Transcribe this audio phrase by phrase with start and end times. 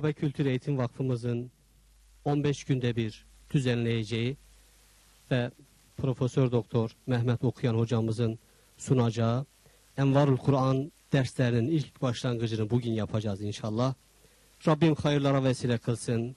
[0.00, 1.50] Akabe Kültür Eğitim Vakfımızın
[2.24, 4.36] 15 günde bir düzenleyeceği
[5.30, 5.50] ve
[5.96, 8.38] Profesör Doktor Mehmet Okuyan hocamızın
[8.78, 9.46] sunacağı
[9.96, 13.94] Envarul Kur'an derslerinin ilk başlangıcını bugün yapacağız inşallah.
[14.66, 16.36] Rabbim hayırlara vesile kılsın.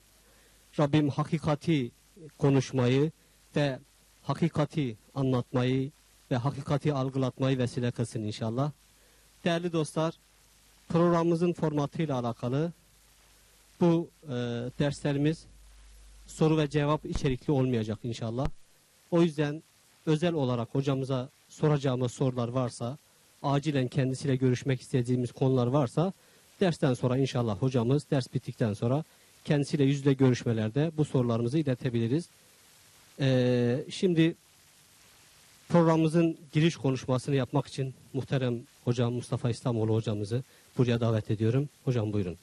[0.78, 1.90] Rabbim hakikati
[2.38, 3.12] konuşmayı
[3.56, 3.78] ve
[4.22, 5.90] hakikati anlatmayı
[6.30, 8.72] ve hakikati algılatmayı vesile kılsın inşallah.
[9.44, 10.14] Değerli dostlar,
[10.88, 12.72] programımızın formatıyla alakalı
[13.80, 14.28] bu e,
[14.78, 15.44] derslerimiz
[16.26, 18.48] soru ve cevap içerikli olmayacak inşallah.
[19.10, 19.62] O yüzden
[20.06, 22.98] özel olarak hocamıza soracağımız sorular varsa,
[23.42, 26.12] acilen kendisiyle görüşmek istediğimiz konular varsa,
[26.60, 29.04] dersten sonra inşallah hocamız ders bittikten sonra
[29.44, 32.28] kendisiyle yüzde görüşmelerde bu sorularımızı iletebiliriz.
[33.20, 34.34] Ee, şimdi
[35.68, 40.42] programımızın giriş konuşmasını yapmak için muhterem hocam Mustafa İslamoğlu hocamızı
[40.78, 41.68] buraya davet ediyorum.
[41.84, 42.36] Hocam buyurun.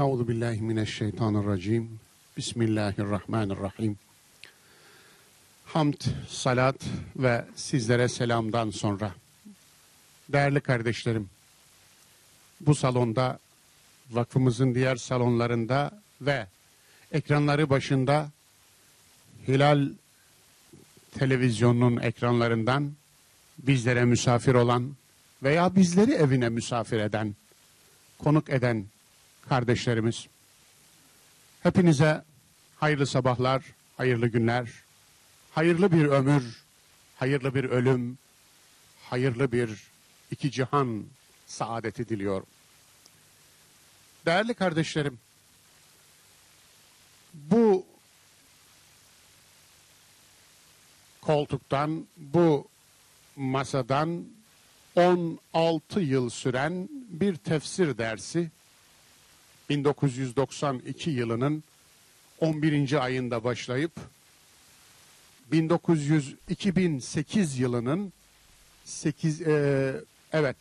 [0.00, 2.00] Euzu billahi mineşşeytanirracim.
[2.36, 3.98] Bismillahirrahmanirrahim.
[5.64, 5.94] Hamd,
[6.28, 6.76] salat
[7.16, 9.14] ve sizlere selamdan sonra
[10.28, 11.28] değerli kardeşlerim
[12.60, 13.38] bu salonda
[14.10, 16.46] vakfımızın diğer salonlarında ve
[17.12, 18.30] ekranları başında
[19.48, 19.88] Hilal
[21.18, 22.92] televizyonunun ekranlarından
[23.58, 24.96] bizlere misafir olan
[25.42, 27.34] veya bizleri evine misafir eden,
[28.18, 28.86] konuk eden
[29.48, 30.26] kardeşlerimiz.
[31.62, 32.24] Hepinize
[32.76, 33.62] hayırlı sabahlar,
[33.96, 34.68] hayırlı günler,
[35.50, 36.64] hayırlı bir ömür,
[37.16, 38.18] hayırlı bir ölüm,
[39.10, 39.70] hayırlı bir
[40.30, 41.04] iki cihan
[41.46, 42.46] saadeti diliyorum.
[44.26, 45.18] Değerli kardeşlerim,
[47.34, 47.86] bu
[51.20, 52.68] koltuktan, bu
[53.36, 54.24] masadan
[54.96, 58.50] 16 yıl süren bir tefsir dersi
[59.70, 61.64] 1992 yılının
[62.40, 63.04] 11.
[63.04, 63.92] ayında başlayıp
[65.52, 68.12] 1900 2008 yılının
[68.84, 69.94] 8 e,
[70.32, 70.56] evet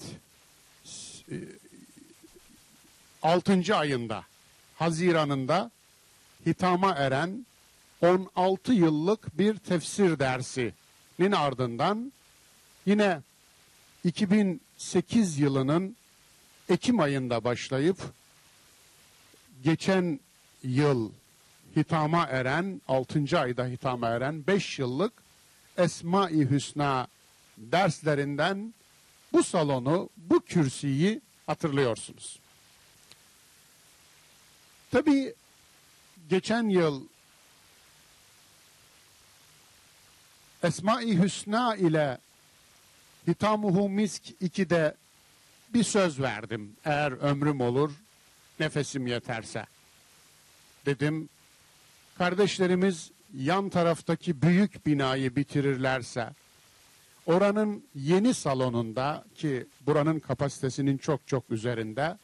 [1.31, 1.35] e,
[3.23, 3.75] 6.
[3.75, 4.23] ayında
[4.75, 5.71] Haziran'ında
[6.45, 7.45] hitama eren
[8.01, 12.13] 16 yıllık bir tefsir dersinin ardından
[12.85, 13.21] yine
[14.03, 15.95] 2008 yılının
[16.69, 18.18] Ekim ayında başlayıp
[19.63, 20.19] geçen
[20.63, 21.11] yıl
[21.75, 23.39] hitama eren, 6.
[23.39, 25.13] ayda hitama eren 5 yıllık
[25.77, 27.07] Esma-i Hüsna
[27.57, 28.73] derslerinden
[29.33, 32.39] bu salonu, bu kürsüyü hatırlıyorsunuz.
[34.91, 35.33] Tabii
[36.29, 37.03] geçen yıl
[40.63, 42.17] Esma-i Hüsna ile
[43.27, 44.95] Hitamuhu Misk 2'de
[45.73, 46.75] bir söz verdim.
[46.85, 47.91] Eğer ömrüm olur,
[48.59, 49.65] nefesim yeterse.
[50.85, 51.29] Dedim,
[52.17, 56.29] kardeşlerimiz yan taraftaki büyük binayı bitirirlerse,
[57.25, 62.17] oranın yeni salonunda ki buranın kapasitesinin çok çok üzerinde,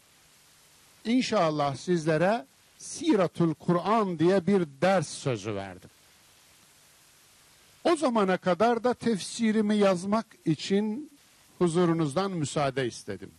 [1.06, 2.45] inşallah sizlere
[2.77, 5.89] Siratul Kur'an diye bir ders sözü verdim.
[7.83, 11.12] O zamana kadar da tefsirimi yazmak için
[11.57, 13.31] huzurunuzdan müsaade istedim.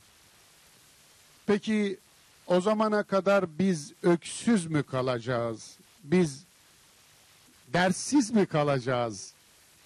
[1.46, 1.98] Peki
[2.46, 5.76] o zamana kadar biz öksüz mü kalacağız?
[6.04, 6.44] Biz
[7.72, 9.32] derssiz mi kalacağız?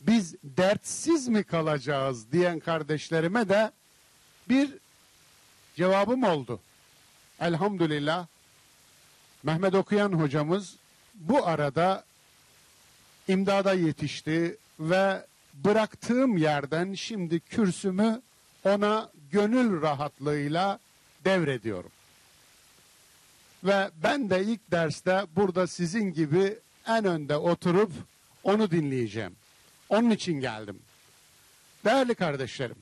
[0.00, 3.72] Biz dertsiz mi kalacağız diyen kardeşlerime de
[4.48, 4.70] bir
[5.76, 6.60] cevabım oldu.
[7.40, 8.26] Elhamdülillah
[9.42, 10.76] Mehmet Okuyan hocamız
[11.14, 12.04] bu arada
[13.28, 18.22] imdada yetişti ve bıraktığım yerden şimdi kürsümü
[18.64, 20.78] ona gönül rahatlığıyla
[21.24, 21.90] devrediyorum.
[23.64, 27.92] Ve ben de ilk derste burada sizin gibi en önde oturup
[28.42, 29.36] onu dinleyeceğim.
[29.88, 30.78] Onun için geldim.
[31.84, 32.76] Değerli kardeşlerim,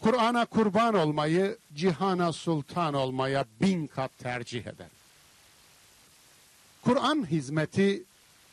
[0.00, 4.88] Kur'an'a kurban olmayı, cihana sultan olmaya bin kat tercih eder.
[6.82, 8.02] Kur'an hizmeti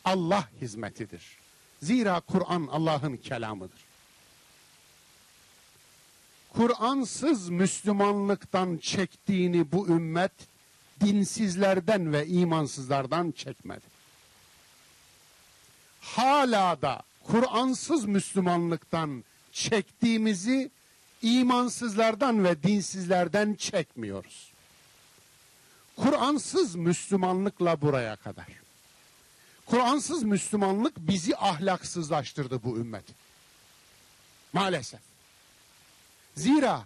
[0.06, 1.38] Allah hizmetidir.
[1.82, 3.87] Zira Kur'an Allah'ın kelamıdır.
[6.58, 10.32] Kur'ansız Müslümanlıktan çektiğini bu ümmet
[11.02, 13.86] dinsizlerden ve imansızlardan çekmedi.
[16.02, 20.72] Hala da Kur'ansız Müslümanlıktan çektiğimizi
[21.22, 24.52] imansızlardan ve dinsizlerden çekmiyoruz.
[25.98, 28.48] Kur'ansız Müslümanlıkla buraya kadar.
[29.66, 33.06] Kur'ansız Müslümanlık bizi ahlaksızlaştırdı bu ümmet.
[34.54, 35.17] Maalesef.
[36.38, 36.86] Zira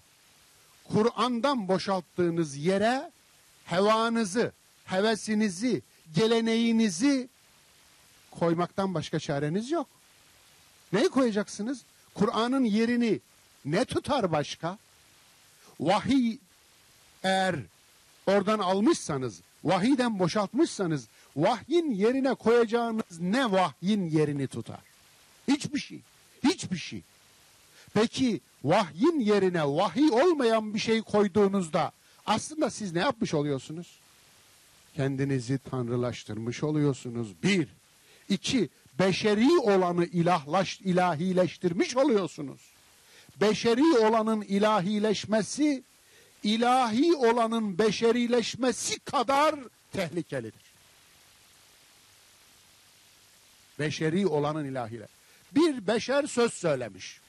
[0.84, 3.12] Kur'an'dan boşalttığınız yere
[3.66, 4.52] hevanızı,
[4.86, 5.82] hevesinizi,
[6.16, 7.30] geleneğinizi
[8.32, 9.88] koymaktan başka çareniz yok.
[10.94, 11.84] Neyi koyacaksınız?
[12.14, 13.20] Kur'an'ın yerini
[13.66, 14.78] ne tutar başka?
[15.80, 16.38] Vahiy
[17.24, 17.56] eğer
[18.28, 24.82] oradan almışsanız, vahiyden boşaltmışsanız, vahyin yerine koyacağınız ne vahyin yerini tutar?
[25.48, 26.00] Hiçbir şey.
[26.44, 27.02] Hiçbir şey.
[27.94, 31.92] Peki vahyin yerine vahiy olmayan bir şey koyduğunuzda
[32.26, 34.00] aslında siz ne yapmış oluyorsunuz?
[34.96, 37.44] Kendinizi tanrılaştırmış oluyorsunuz.
[37.44, 37.68] Bir.
[38.30, 42.62] İki, beşeri olanı ilahlaş, ilahileştirmiş oluyorsunuz.
[43.42, 45.84] Beşeri olanın ilahileşmesi,
[46.44, 49.56] ilahi olanın beşerileşmesi kadar
[49.94, 50.72] tehlikelidir.
[53.80, 55.08] Beşeri olanın ilahile.
[55.52, 57.21] Bir beşer söz söylemiş.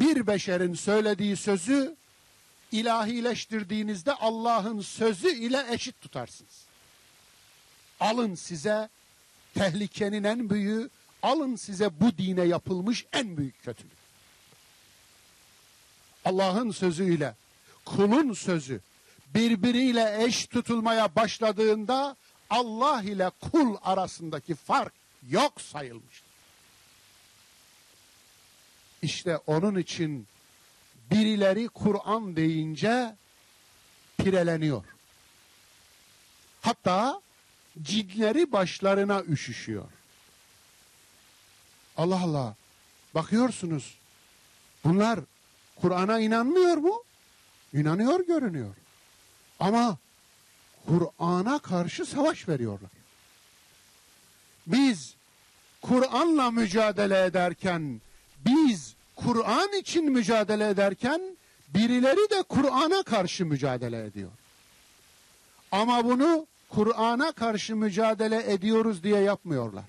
[0.00, 1.96] Bir beşerin söylediği sözü
[2.72, 6.64] ilahileştirdiğinizde Allah'ın sözü ile eşit tutarsınız.
[8.00, 8.88] Alın size
[9.54, 10.90] tehlikenin en büyüğü,
[11.22, 14.02] alın size bu dine yapılmış en büyük kötülük.
[16.24, 17.34] Allah'ın sözüyle
[17.84, 18.80] kulun sözü
[19.34, 22.16] birbiriyle eş tutulmaya başladığında
[22.50, 24.92] Allah ile kul arasındaki fark
[25.30, 26.31] yok sayılmıştır.
[29.02, 30.26] İşte onun için
[31.10, 33.16] birileri Kur'an deyince
[34.18, 34.84] pireleniyor.
[36.60, 37.22] Hatta
[37.82, 39.88] cinleri başlarına üşüşüyor.
[41.96, 42.54] Allah Allah.
[43.14, 43.98] Bakıyorsunuz.
[44.84, 45.20] Bunlar
[45.80, 47.02] Kur'an'a inanmıyor mu?
[47.74, 48.74] İnanıyor görünüyor.
[49.60, 49.98] Ama
[50.86, 52.90] Kur'an'a karşı savaş veriyorlar.
[54.66, 55.14] Biz
[55.82, 58.00] Kur'an'la mücadele ederken,
[58.46, 58.91] biz
[59.24, 61.36] Kur'an için mücadele ederken
[61.68, 64.30] birileri de Kur'an'a karşı mücadele ediyor.
[65.72, 69.84] Ama bunu Kur'an'a karşı mücadele ediyoruz diye yapmıyorlar.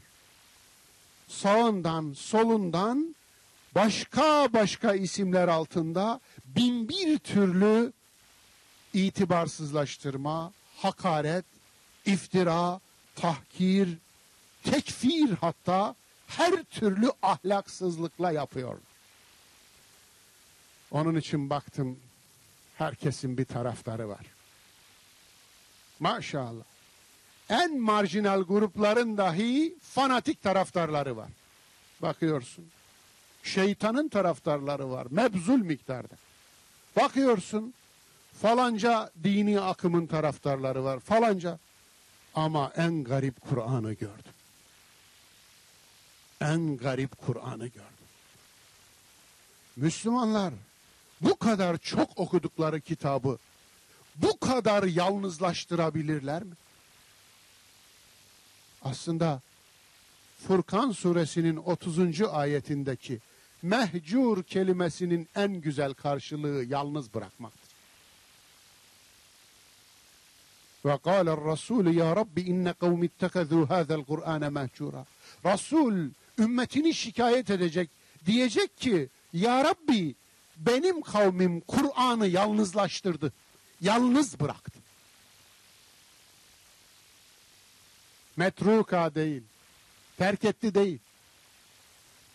[1.28, 3.16] Sağından, solundan
[3.76, 7.94] başka başka isimler altında bin bir türlü
[8.94, 11.46] itibarsızlaştırma, hakaret,
[12.06, 12.80] iftira,
[13.16, 13.90] tahkir,
[14.64, 15.96] tekfir hatta
[16.28, 18.93] her türlü ahlaksızlıkla yapıyorlar.
[20.94, 22.00] Onun için baktım
[22.78, 24.26] herkesin bir taraftarı var.
[26.00, 26.64] Maşallah.
[27.50, 31.30] En marjinal grupların dahi fanatik taraftarları var.
[32.02, 32.66] Bakıyorsun.
[33.44, 35.08] Şeytanın taraftarları var.
[35.10, 36.16] Mebzul miktarda.
[36.96, 37.74] Bakıyorsun.
[38.42, 41.00] Falanca dini akımın taraftarları var.
[41.00, 41.60] Falanca.
[42.36, 44.34] Ama en garip Kur'an'ı gördüm.
[46.42, 48.08] En garip Kur'an'ı gördüm.
[49.76, 50.54] Müslümanlar
[51.24, 53.38] bu kadar çok okudukları kitabı
[54.16, 56.54] bu kadar yalnızlaştırabilirler mi?
[58.82, 59.42] Aslında
[60.48, 62.22] Furkan suresinin 30.
[62.22, 63.20] ayetindeki
[63.62, 67.74] mehcur kelimesinin en güzel karşılığı yalnız bırakmaktır.
[70.86, 75.06] Ve kâle Resul ya Rabbi inne kavmi ittekazû hâzel Kur'âne mehcura.
[75.46, 77.90] Resul ümmetini şikayet edecek.
[78.26, 80.16] Diyecek ki ya Rabbi
[80.58, 83.34] benim kavmim Kur'an'ı yalnızlaştırdı.
[83.82, 84.80] Yalnız bıraktı.
[88.38, 89.44] Metruka değil.
[90.18, 91.00] Terk etti değil.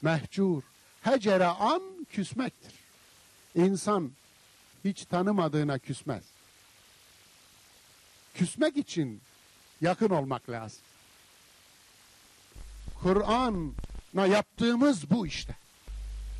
[0.02, 0.62] Mehcur.
[1.02, 2.72] Hecere an küsmektir.
[3.54, 4.12] İnsan
[4.84, 6.24] hiç tanımadığına küsmez.
[8.34, 9.20] Küsmek için
[9.80, 10.80] yakın olmak lazım.
[13.02, 15.56] Kur'an'a yaptığımız bu işte.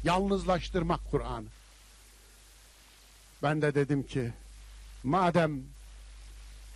[0.05, 1.58] Yalnızlaştırmak Kur'an'ı.
[3.43, 4.33] Ben de dedim ki
[5.05, 5.65] madem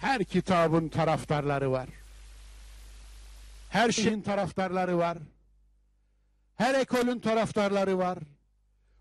[0.00, 1.88] her kitabın taraftarları var.
[3.70, 5.18] Her şeyin taraftarları var.
[6.56, 8.18] Her ekolün taraftarları var.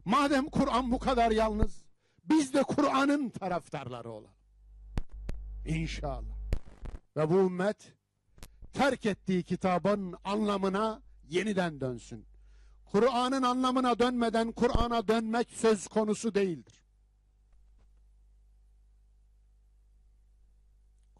[0.05, 1.83] Madem Kur'an bu kadar yalnız,
[2.29, 4.31] biz de Kur'an'ın taraftarları olalım.
[5.65, 6.35] İnşallah.
[7.17, 7.93] Ve bu ümmet
[8.73, 12.25] terk ettiği kitabın anlamına yeniden dönsün.
[12.91, 16.80] Kur'an'ın anlamına dönmeden Kur'an'a dönmek söz konusu değildir.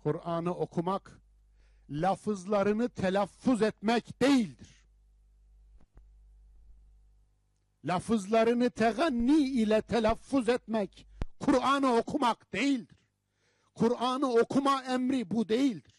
[0.04, 1.22] Kur'an'ı okumak,
[1.90, 4.82] lafızlarını telaffuz etmek değildir.
[7.86, 11.08] lafızlarını teganni ile telaffuz etmek,
[11.40, 12.98] Kur'an'ı okumak değildir.
[13.74, 15.96] Kur'an'ı okuma emri bu değildir.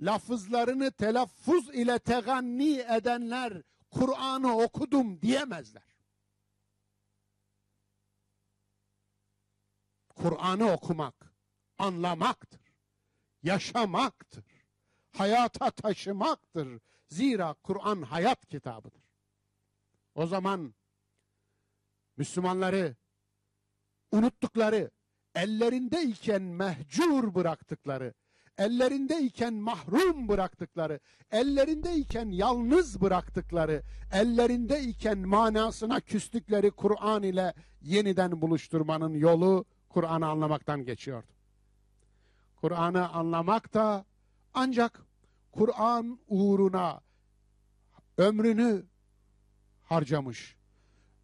[0.00, 5.82] Lafızlarını telaffuz ile teganni edenler Kur'an'ı okudum diyemezler.
[10.14, 11.27] Kur'an'ı okumak,
[11.78, 12.60] anlamaktır,
[13.42, 14.44] yaşamaktır,
[15.12, 16.80] hayata taşımaktır.
[17.08, 19.02] Zira Kur'an hayat kitabıdır.
[20.14, 20.74] O zaman
[22.16, 22.96] Müslümanları
[24.12, 24.90] unuttukları,
[25.34, 28.14] ellerindeyken mehcur bıraktıkları,
[28.58, 33.82] ellerindeyken mahrum bıraktıkları, ellerindeyken yalnız bıraktıkları,
[34.12, 41.37] ellerindeyken manasına küstükleri Kur'an ile yeniden buluşturmanın yolu Kur'an'ı anlamaktan geçiyordu.
[42.60, 44.04] Kur'an'ı anlamak da
[44.54, 45.02] ancak
[45.52, 47.00] Kur'an uğruna
[48.18, 48.86] ömrünü
[49.84, 50.56] harcamış,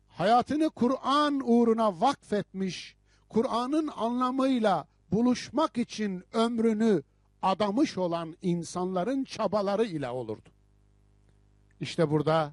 [0.09, 2.97] hayatını Kur'an uğruna vakfetmiş,
[3.29, 7.03] Kur'an'ın anlamıyla buluşmak için ömrünü
[7.43, 10.49] adamış olan insanların çabaları ile olurdu.
[11.81, 12.53] İşte burada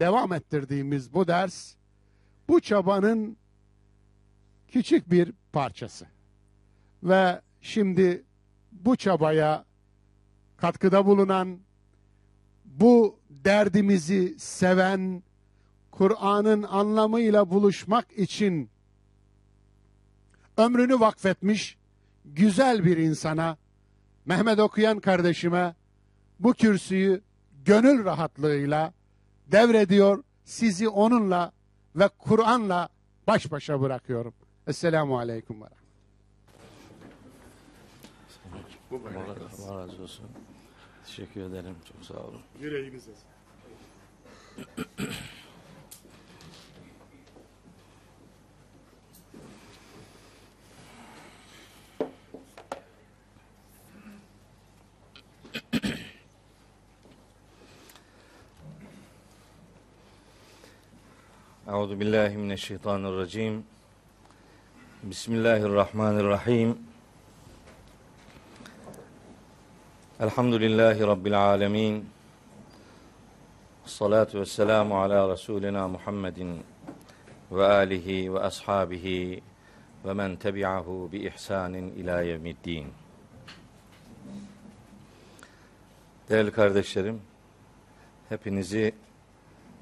[0.00, 1.74] devam ettirdiğimiz bu ders
[2.48, 3.36] bu çabanın
[4.68, 6.06] küçük bir parçası.
[7.02, 8.24] Ve şimdi
[8.72, 9.64] bu çabaya
[10.56, 11.58] katkıda bulunan,
[12.64, 15.22] bu derdimizi seven,
[15.90, 18.70] Kur'an'ın anlamıyla buluşmak için
[20.56, 21.78] ömrünü vakfetmiş
[22.24, 23.56] güzel bir insana,
[24.24, 25.74] Mehmet Okuyan kardeşime
[26.40, 27.22] bu kürsüyü
[27.64, 28.92] gönül rahatlığıyla
[29.46, 31.52] devrediyor, sizi onunla
[31.96, 32.88] ve Kur'an'la
[33.26, 34.34] baş başa bırakıyorum.
[34.66, 35.66] Esselamu Aleyküm ve
[38.92, 40.26] Allah razı olsun.
[41.06, 41.76] Teşekkür ederim.
[41.92, 42.40] Çok sağ olun.
[42.60, 43.10] Yüreğinize.
[61.68, 63.64] Euzu billahi mineşşeytanirracim.
[65.02, 66.87] Bismillahirrahmanirrahim.
[70.20, 72.08] Elhamdülillahi rabbil alamin.
[73.84, 76.60] Salatu vesselamu ala Resulina Muhammedin
[77.52, 79.42] ve alihi ve ashabihi
[80.04, 82.86] ve men tebi'ahu bi ihsanin ila yevmiddin.
[86.28, 87.22] Değerli kardeşlerim,
[88.28, 88.94] hepinizi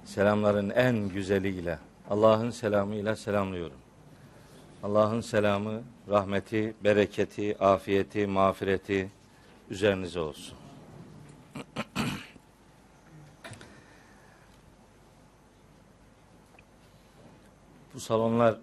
[0.04, 1.78] selamların en güzeliyle,
[2.10, 3.78] Allah'ın selamıyla selamlıyorum.
[4.82, 9.15] Allah'ın selamı, rahmeti, bereketi, afiyeti, mağfireti
[9.70, 10.58] üzerinize olsun.
[17.94, 18.56] Bu salonlar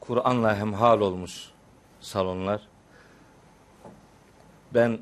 [0.00, 1.50] Kur'an'la hemhal olmuş
[2.00, 2.60] salonlar.
[4.74, 4.98] Ben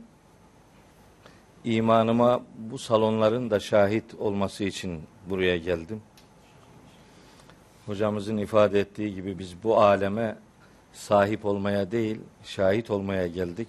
[1.64, 6.02] imanıma bu salonların da şahit olması için buraya geldim.
[7.86, 10.36] Hocamızın ifade ettiği gibi biz bu aleme
[10.92, 13.68] sahip olmaya değil, şahit olmaya geldik.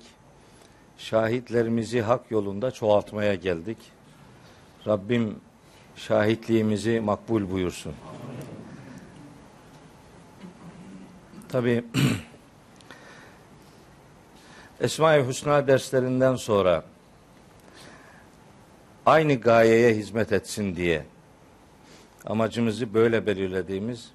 [0.98, 3.78] Şahitlerimizi hak yolunda çoğaltmaya geldik.
[4.88, 5.36] Rabbim
[5.96, 7.94] şahitliğimizi makbul buyursun.
[11.50, 11.86] Tabi
[14.82, 16.84] Esma-i Hüsna derslerinden sonra
[19.06, 21.06] aynı gayeye hizmet etsin diye
[22.26, 24.12] amacımızı böyle belirlediğimiz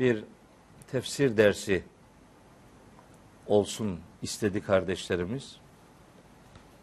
[0.00, 0.24] bir
[0.92, 1.82] tefsir dersi
[3.46, 5.56] olsun istedi kardeşlerimiz.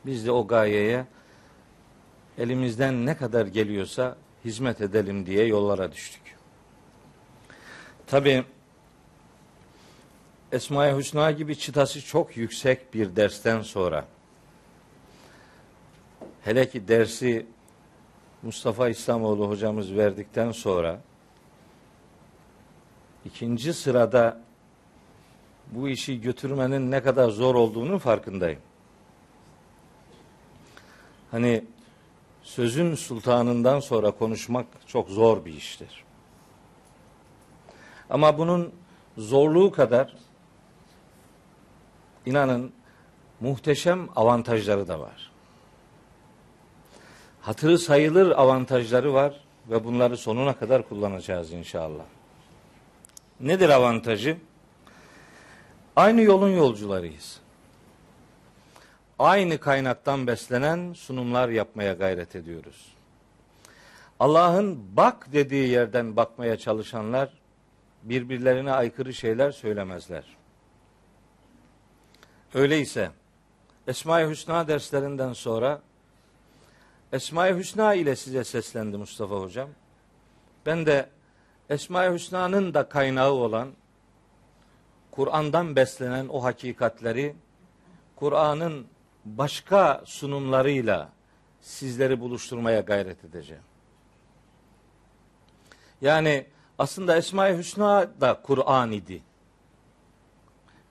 [0.06, 1.06] Biz de o gayeye
[2.38, 6.22] elimizden ne kadar geliyorsa hizmet edelim diye yollara düştük.
[8.08, 8.44] Tabi
[10.52, 14.06] Esma-i Hüsna gibi çıtası çok yüksek bir dersten sonra
[16.44, 17.46] hele ki dersi
[18.42, 21.00] Mustafa İslamoğlu hocamız verdikten sonra
[23.26, 24.42] ikinci sırada
[25.72, 28.60] bu işi götürmenin ne kadar zor olduğunu farkındayım.
[31.34, 31.63] Hani
[32.44, 36.04] sözün sultanından sonra konuşmak çok zor bir iştir.
[38.10, 38.74] Ama bunun
[39.18, 40.16] zorluğu kadar
[42.25, 42.74] inanın
[43.40, 45.32] muhteşem avantajları da var.
[47.42, 52.06] Hatırı sayılır avantajları var ve bunları sonuna kadar kullanacağız inşallah.
[53.40, 54.38] Nedir avantajı?
[55.96, 57.43] Aynı yolun yolcularıyız.
[59.20, 62.93] Aynı kaynaktan beslenen sunumlar yapmaya gayret ediyoruz.
[64.20, 67.29] Allah'ın bak dediği yerden bakmaya çalışanlar
[68.03, 70.38] birbirlerine aykırı şeyler söylemezler.
[72.53, 73.12] Öyleyse
[73.88, 75.82] Esma-i Hüsna derslerinden sonra
[77.13, 79.70] Esma-i Hüsna ile size seslendi Mustafa Hocam.
[80.65, 81.10] Ben de
[81.70, 83.72] Esma-i Hüsna'nın da kaynağı olan
[85.12, 87.36] Kur'an'dan beslenen o hakikatleri
[88.15, 88.88] Kur'an'ın
[89.25, 91.10] başka sunumlarıyla
[91.62, 93.63] sizleri buluşturmaya gayret edeceğim.
[96.01, 96.46] Yani
[96.77, 99.22] aslında Esma-i Hüsna da Kur'an idi.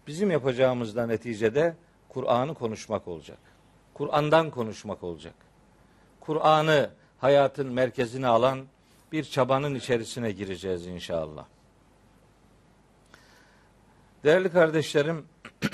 [0.07, 1.77] Bizim yapacağımız da neticede
[2.09, 3.39] Kur'an'ı konuşmak olacak.
[3.95, 5.35] Kur'an'dan konuşmak olacak.
[6.21, 8.67] Kur'an'ı hayatın merkezine alan
[9.13, 11.45] bir çabanın içerisine gireceğiz inşallah.
[14.25, 15.27] Değerli kardeşlerim,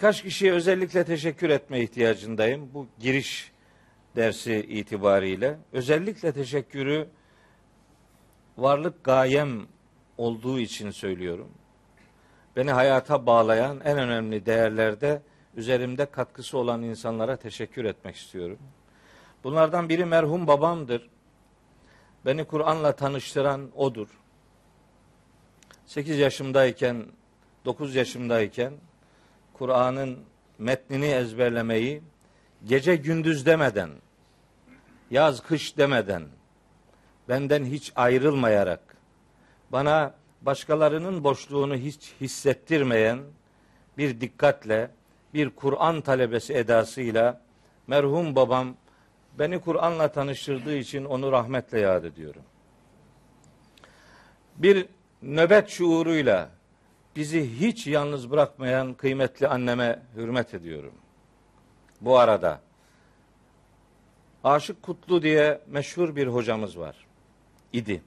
[0.00, 2.70] birkaç kişiye özellikle teşekkür etme ihtiyacındayım.
[2.74, 3.52] Bu giriş
[4.16, 5.58] dersi itibariyle.
[5.72, 7.08] Özellikle teşekkürü
[8.58, 9.66] varlık gayem
[10.18, 11.48] olduğu için söylüyorum.
[12.56, 15.22] Beni hayata bağlayan en önemli değerlerde
[15.56, 18.58] üzerimde katkısı olan insanlara teşekkür etmek istiyorum.
[19.44, 21.10] Bunlardan biri merhum babamdır.
[22.26, 24.08] Beni Kur'an'la tanıştıran odur.
[25.86, 27.06] 8 yaşımdayken,
[27.64, 28.72] 9 yaşımdayken
[29.60, 30.18] Kur'an'ın
[30.58, 32.02] metnini ezberlemeyi
[32.64, 33.90] gece gündüz demeden,
[35.10, 36.22] yaz kış demeden,
[37.28, 38.80] benden hiç ayrılmayarak,
[39.70, 43.18] bana başkalarının boşluğunu hiç hissettirmeyen
[43.98, 44.90] bir dikkatle,
[45.34, 47.40] bir Kur'an talebesi edasıyla
[47.86, 48.76] merhum babam
[49.38, 52.42] beni Kur'an'la tanıştırdığı için onu rahmetle yad ediyorum.
[54.56, 54.86] Bir
[55.22, 56.59] nöbet şuuruyla
[57.16, 60.92] bizi hiç yalnız bırakmayan kıymetli anneme hürmet ediyorum.
[62.00, 62.60] Bu arada
[64.44, 66.96] Aşık Kutlu diye meşhur bir hocamız var.
[67.72, 68.02] idi.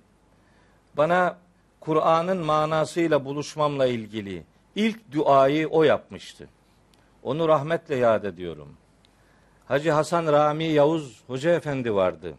[0.98, 1.38] Bana
[1.80, 4.44] Kur'an'ın manasıyla buluşmamla ilgili
[4.76, 6.50] ilk duayı o yapmıştı.
[7.24, 8.78] Onu rahmetle yad ediyorum.
[9.66, 12.34] Hacı Hasan Rami Yavuz Hoca Efendi vardı.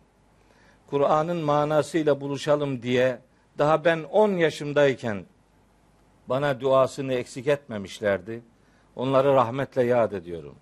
[0.86, 3.18] Kur'an'ın manasıyla buluşalım diye
[3.58, 5.24] daha ben 10 yaşımdayken
[6.28, 8.42] bana duasını eksik etmemişlerdi.
[8.96, 10.54] Onları rahmetle yad ediyorum.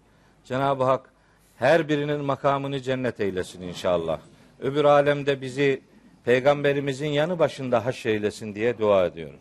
[0.44, 1.10] Cenab-ı Hak
[1.56, 4.20] her birinin makamını cennet eylesin inşallah.
[4.60, 5.82] Öbür alemde bizi
[6.24, 9.40] peygamberimizin yanı başında haş eylesin diye dua ediyorum.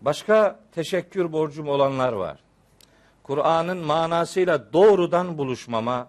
[0.00, 2.40] Başka teşekkür borcum olanlar var.
[3.22, 6.08] Kur'an'ın manasıyla doğrudan buluşmama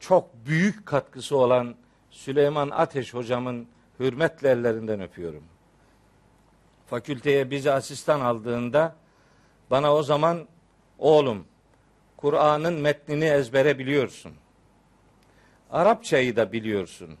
[0.00, 1.74] çok büyük katkısı olan
[2.10, 3.66] Süleyman Ateş hocamın
[4.00, 5.42] hürmetle ellerinden öpüyorum.
[6.90, 8.94] Fakülteye bizi asistan aldığında
[9.70, 10.46] bana o zaman
[10.98, 11.44] oğlum
[12.16, 14.32] Kur'an'ın metnini ezbere biliyorsun.
[15.70, 17.18] Arapçayı da biliyorsun.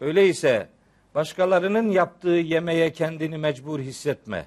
[0.00, 0.68] Öyleyse
[1.14, 4.46] başkalarının yaptığı yemeğe kendini mecbur hissetme.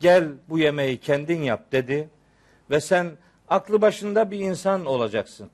[0.00, 2.08] Gel bu yemeği kendin yap dedi
[2.70, 3.10] ve sen
[3.48, 5.50] aklı başında bir insan olacaksın.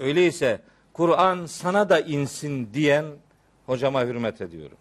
[0.00, 0.60] Öyleyse
[0.92, 3.04] Kur'an sana da insin diyen
[3.66, 4.78] hocama hürmet ediyorum.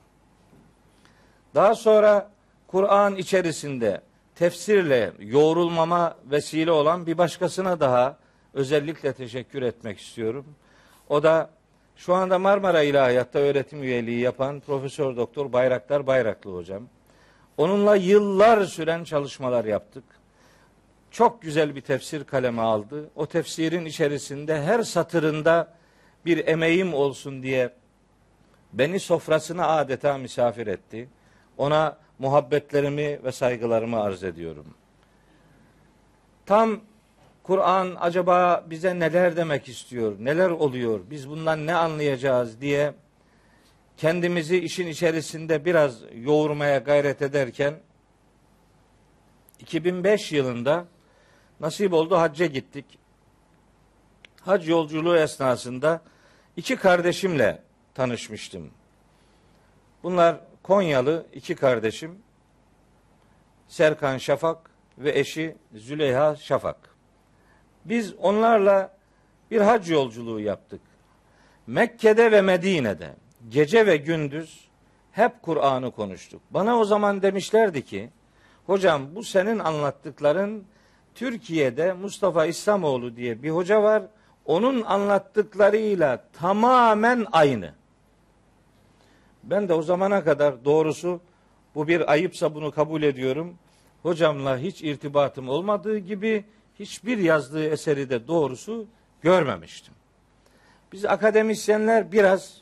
[1.56, 2.33] Daha sonra
[2.74, 4.02] Kur'an içerisinde
[4.36, 8.18] tefsirle yoğrulmama vesile olan bir başkasına daha
[8.54, 10.46] özellikle teşekkür etmek istiyorum.
[11.10, 11.50] O da
[11.96, 16.84] şu anda Marmara İlahiyat'ta öğretim üyeliği yapan Profesör Doktor Bayraktar Bayraklı hocam.
[17.58, 20.04] Onunla yıllar süren çalışmalar yaptık.
[21.12, 23.10] Çok güzel bir tefsir kaleme aldı.
[23.16, 25.74] O tefsirin içerisinde her satırında
[26.26, 27.74] bir emeğim olsun diye
[28.74, 31.10] beni sofrasına adeta misafir etti.
[31.58, 34.66] Ona muhabbetlerimi ve saygılarımı arz ediyorum.
[36.46, 36.80] Tam
[37.44, 42.94] Kur'an acaba bize neler demek istiyor, neler oluyor, biz bundan ne anlayacağız diye
[43.98, 47.74] kendimizi işin içerisinde biraz yoğurmaya gayret ederken
[49.60, 50.86] 2005 yılında
[51.60, 52.86] nasip oldu hacca gittik.
[54.42, 56.02] Hac yolculuğu esnasında
[56.58, 57.62] iki kardeşimle
[57.94, 58.70] tanışmıştım.
[60.04, 62.20] Bunlar Konyalı iki kardeşim
[63.68, 66.90] Serkan Şafak ve eşi Züleyha Şafak.
[67.86, 68.98] Biz onlarla
[69.52, 70.82] bir hac yolculuğu yaptık.
[71.68, 73.16] Mekke'de ve Medine'de
[73.50, 74.68] gece ve gündüz
[75.12, 76.42] hep Kur'an'ı konuştuk.
[76.52, 78.10] Bana o zaman demişlerdi ki,
[78.66, 80.66] hocam bu senin anlattıkların
[81.16, 84.04] Türkiye'de Mustafa İslamoğlu diye bir hoca var.
[84.46, 87.74] Onun anlattıklarıyla tamamen aynı.
[89.44, 91.22] Ben de o zamana kadar doğrusu
[91.76, 93.56] bu bir ayıpsa bunu kabul ediyorum.
[94.04, 96.46] Hocamla hiç irtibatım olmadığı gibi
[96.80, 98.88] hiçbir yazdığı eseri de doğrusu
[99.22, 99.94] görmemiştim.
[100.92, 102.62] Biz akademisyenler biraz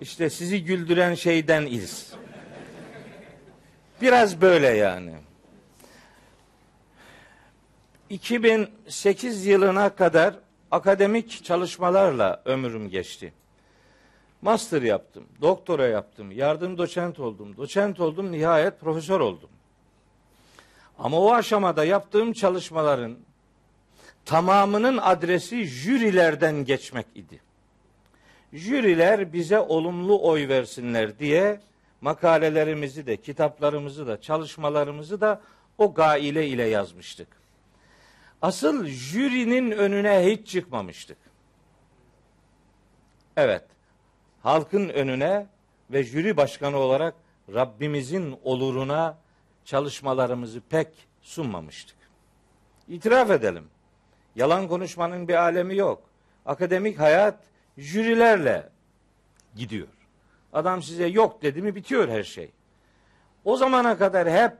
[0.00, 2.12] işte sizi güldüren şeyden iz.
[4.02, 5.14] Biraz böyle yani.
[8.10, 10.34] 2008 yılına kadar
[10.74, 13.32] akademik çalışmalarla ömrüm geçti.
[14.42, 19.48] Master yaptım, doktora yaptım, yardım doçent oldum, doçent oldum, nihayet profesör oldum.
[20.98, 23.16] Ama o aşamada yaptığım çalışmaların
[24.24, 27.40] tamamının adresi jürilerden geçmek idi.
[28.52, 31.60] Jüriler bize olumlu oy versinler diye
[32.00, 35.40] makalelerimizi de, kitaplarımızı da, çalışmalarımızı da
[35.78, 37.43] o gaile ile yazmıştık.
[38.42, 41.18] Asıl jürinin önüne hiç çıkmamıştık.
[43.36, 43.64] Evet,
[44.42, 45.46] halkın önüne
[45.90, 47.14] ve jüri başkanı olarak
[47.54, 49.18] Rabbimizin oluruna
[49.64, 50.88] çalışmalarımızı pek
[51.22, 51.96] sunmamıştık.
[52.88, 53.64] İtiraf edelim.
[54.36, 56.02] Yalan konuşmanın bir alemi yok.
[56.46, 57.38] Akademik hayat
[57.78, 58.68] jürilerle
[59.56, 59.88] gidiyor.
[60.52, 62.50] Adam size yok dedi mi bitiyor her şey.
[63.44, 64.52] O zamana kadar hep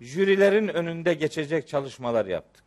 [0.00, 2.64] jürilerin önünde geçecek çalışmalar yaptık.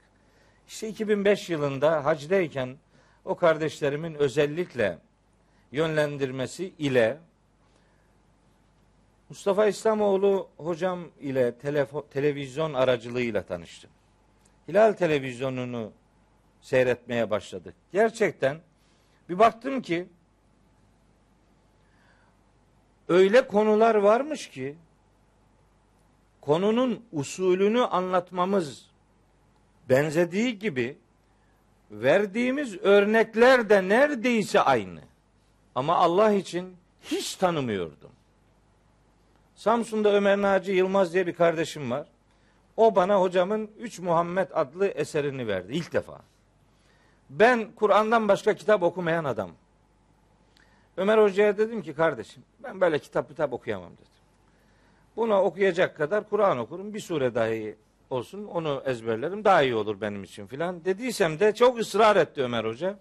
[0.68, 2.78] İşte 2005 yılında hacdayken
[3.26, 4.98] o kardeşlerimin özellikle
[5.72, 7.18] yönlendirmesi ile
[9.30, 13.90] Mustafa İslamoğlu hocam ile telefo- televizyon aracılığıyla tanıştım.
[14.68, 15.92] Hilal televizyonunu
[16.62, 17.76] seyretmeye başladık.
[17.94, 18.58] Gerçekten
[19.30, 20.08] bir baktım ki
[23.08, 24.76] öyle konular varmış ki
[26.42, 28.90] konunun usulünü anlatmamız
[29.90, 30.98] benzediği gibi
[31.92, 35.02] verdiğimiz örnekler de neredeyse aynı.
[35.76, 38.12] Ama Allah için hiç tanımıyordum.
[39.56, 42.08] Samsun'da Ömer Naci Yılmaz diye bir kardeşim var.
[42.78, 46.22] O bana hocamın Üç Muhammed adlı eserini verdi ilk defa.
[47.30, 49.52] Ben Kur'an'dan başka kitap okumayan adam.
[50.98, 54.06] Ömer Hoca'ya dedim ki kardeşim ben böyle kitap kitap okuyamam dedim.
[55.16, 56.94] Buna okuyacak kadar Kur'an okurum.
[56.94, 57.76] Bir sure dahi
[58.10, 60.86] olsun onu ezberlerim daha iyi olur benim için filan.
[60.86, 63.00] Dediysem de çok ısrar etti Ömer Hoca.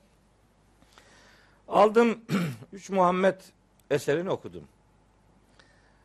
[1.68, 2.20] Aldım
[2.72, 3.40] Üç Muhammed
[3.90, 4.64] eserini okudum.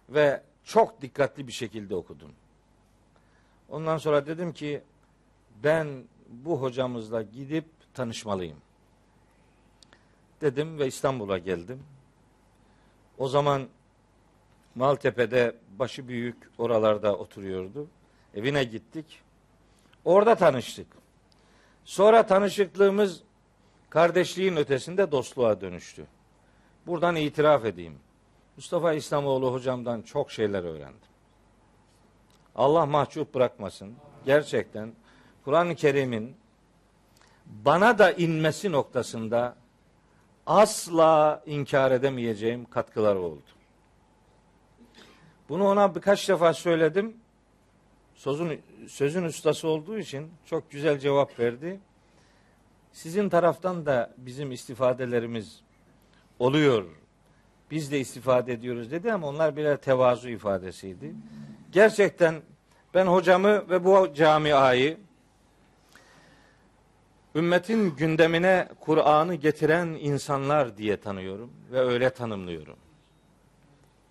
[0.10, 2.32] Ve çok dikkatli bir şekilde okudum.
[3.70, 4.82] Ondan sonra dedim ki
[5.64, 8.58] ben bu hocamızla gidip tanışmalıyım.
[10.42, 11.84] Dedim ve İstanbul'a geldim.
[13.18, 13.68] O zaman
[14.76, 17.88] Maltepe'de başı büyük oralarda oturuyordu.
[18.36, 19.22] Evine gittik.
[20.06, 20.88] Orada tanıştık.
[21.86, 23.22] Sonra tanışıklığımız
[23.90, 26.08] kardeşliğin ötesinde dostluğa dönüştü.
[26.88, 28.00] Buradan itiraf edeyim.
[28.56, 31.10] Mustafa İslamoğlu hocamdan çok şeyler öğrendim.
[32.56, 33.96] Allah mahcup bırakmasın.
[34.26, 34.94] Gerçekten
[35.46, 36.36] Kur'an-ı Kerim'in
[37.46, 39.56] bana da inmesi noktasında
[40.46, 43.42] asla inkar edemeyeceğim katkılar oldu.
[45.50, 47.18] Bunu ona birkaç defa söyledim.
[48.20, 51.80] Sözün, sözün ustası olduğu için çok güzel cevap verdi.
[52.92, 55.62] Sizin taraftan da bizim istifadelerimiz
[56.40, 56.86] oluyor.
[57.72, 61.14] Biz de istifade ediyoruz dedi ama onlar birer tevazu ifadesiydi.
[61.72, 62.42] Gerçekten
[62.94, 64.98] ben hocamı ve bu camiayı
[67.36, 72.78] ümmetin gündemine Kur'an'ı getiren insanlar diye tanıyorum ve öyle tanımlıyorum.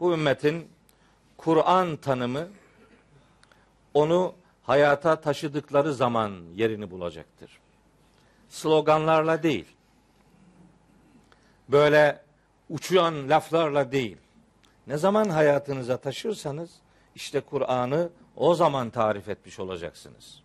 [0.01, 0.68] Bu ümmetin
[1.37, 2.49] Kur'an tanımı
[3.99, 7.61] onu hayata taşıdıkları zaman yerini bulacaktır.
[8.49, 9.67] Sloganlarla değil.
[11.69, 12.23] Böyle
[12.69, 14.17] uçuyan laflarla değil.
[14.87, 16.71] Ne zaman hayatınıza taşırsanız
[17.15, 20.43] işte Kur'an'ı o zaman tarif etmiş olacaksınız.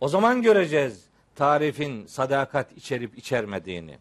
[0.00, 1.04] O zaman göreceğiz
[1.34, 3.98] tarifin sadakat içerip içermediğini.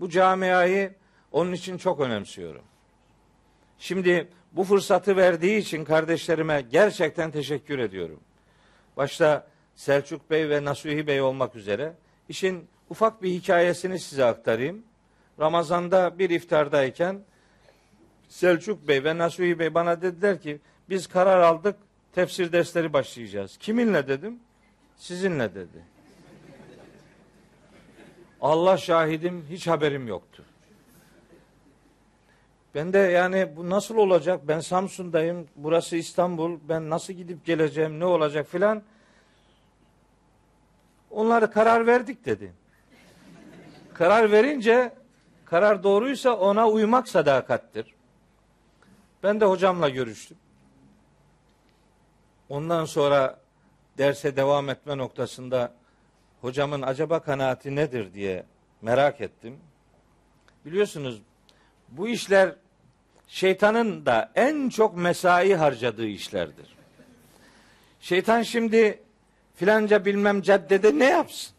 [0.00, 0.94] Bu camiayı
[1.32, 2.64] onun için çok önemsiyorum.
[3.78, 8.20] Şimdi bu fırsatı verdiği için kardeşlerime gerçekten teşekkür ediyorum.
[8.96, 11.92] Başta Selçuk Bey ve Nasuhi Bey olmak üzere
[12.28, 14.82] işin ufak bir hikayesini size aktarayım.
[15.40, 17.20] Ramazan'da bir iftardayken
[18.28, 21.76] Selçuk Bey ve Nasuhi Bey bana dediler ki biz karar aldık
[22.12, 23.56] tefsir dersleri başlayacağız.
[23.56, 24.40] Kiminle dedim?
[24.96, 25.84] Sizinle dedi.
[28.40, 30.44] Allah şahidim hiç haberim yoktu.
[32.76, 34.40] Ben de yani bu nasıl olacak?
[34.48, 35.48] Ben Samsun'dayım.
[35.56, 36.58] Burası İstanbul.
[36.68, 38.00] Ben nasıl gidip geleceğim?
[38.00, 38.82] Ne olacak filan.
[41.10, 42.52] Onları karar verdik dedi.
[43.94, 44.92] Karar verince
[45.44, 47.94] karar doğruysa ona uymak sadakattir.
[49.22, 50.36] Ben de hocamla görüştüm.
[52.48, 53.40] Ondan sonra
[53.98, 55.72] derse devam etme noktasında
[56.40, 58.44] hocamın acaba kanaati nedir diye
[58.82, 59.58] merak ettim.
[60.64, 61.22] Biliyorsunuz
[61.88, 62.54] bu işler
[63.28, 66.76] şeytanın da en çok mesai harcadığı işlerdir.
[68.00, 69.02] Şeytan şimdi
[69.54, 71.56] filanca bilmem caddede ne yapsın?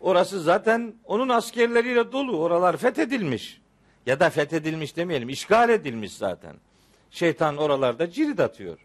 [0.00, 2.38] Orası zaten onun askerleriyle dolu.
[2.38, 3.60] Oralar fethedilmiş.
[4.06, 5.28] Ya da fethedilmiş demeyelim.
[5.28, 6.56] işgal edilmiş zaten.
[7.10, 8.78] Şeytan oralarda cirit atıyor.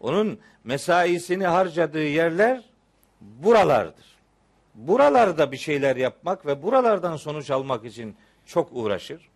[0.00, 2.62] Onun mesaisini harcadığı yerler
[3.20, 4.04] buralardır.
[4.74, 9.28] Buralarda bir şeyler yapmak ve buralardan sonuç almak için çok uğraşır.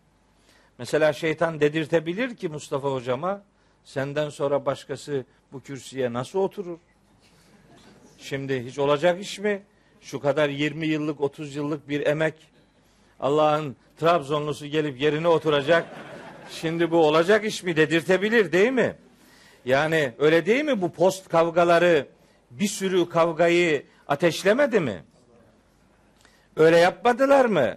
[0.79, 3.43] Mesela şeytan dedirtebilir ki Mustafa hocama
[3.85, 6.79] senden sonra başkası bu kürsüye nasıl oturur?
[8.19, 9.63] Şimdi hiç olacak iş mi?
[10.01, 12.35] Şu kadar 20 yıllık 30 yıllık bir emek
[13.21, 15.87] Allah'ın Trabzonlusu gelip yerine oturacak.
[16.51, 18.97] Şimdi bu olacak iş mi dedirtebilir değil mi?
[19.65, 22.07] Yani öyle değil mi bu post kavgaları
[22.51, 25.05] bir sürü kavgayı ateşlemedi mi?
[26.57, 27.77] Öyle yapmadılar mı?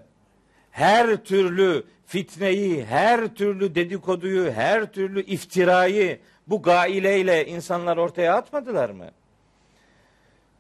[0.72, 9.12] Her türlü fitneyi, her türlü dedikoduyu, her türlü iftirayı bu gaileyle insanlar ortaya atmadılar mı?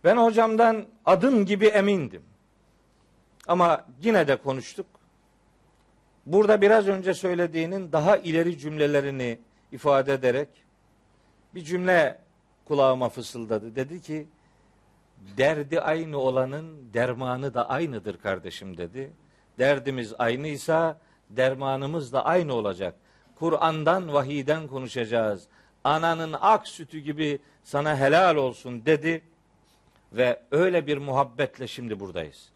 [0.03, 2.21] Ben hocamdan adım gibi emindim.
[3.47, 4.85] Ama yine de konuştuk.
[6.25, 9.39] Burada biraz önce söylediğinin daha ileri cümlelerini
[9.71, 10.49] ifade ederek
[11.55, 12.19] bir cümle
[12.65, 13.75] kulağıma fısıldadı.
[13.75, 14.27] Dedi ki
[15.37, 19.11] derdi aynı olanın dermanı da aynıdır kardeşim dedi.
[19.59, 20.97] Derdimiz aynıysa
[21.29, 22.95] dermanımız da aynı olacak.
[23.35, 25.47] Kur'an'dan, vahiden konuşacağız.
[25.83, 29.21] Ananın ak sütü gibi sana helal olsun dedi
[30.13, 32.49] ve öyle bir muhabbetle şimdi buradayız.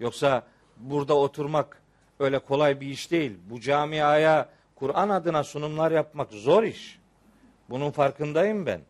[0.00, 0.42] Yoksa
[0.76, 1.82] burada oturmak
[2.18, 3.38] öyle kolay bir iş değil.
[3.50, 6.98] Bu camiaya Kur'an adına sunumlar yapmak zor iş.
[7.70, 8.80] Bunun farkındayım ben.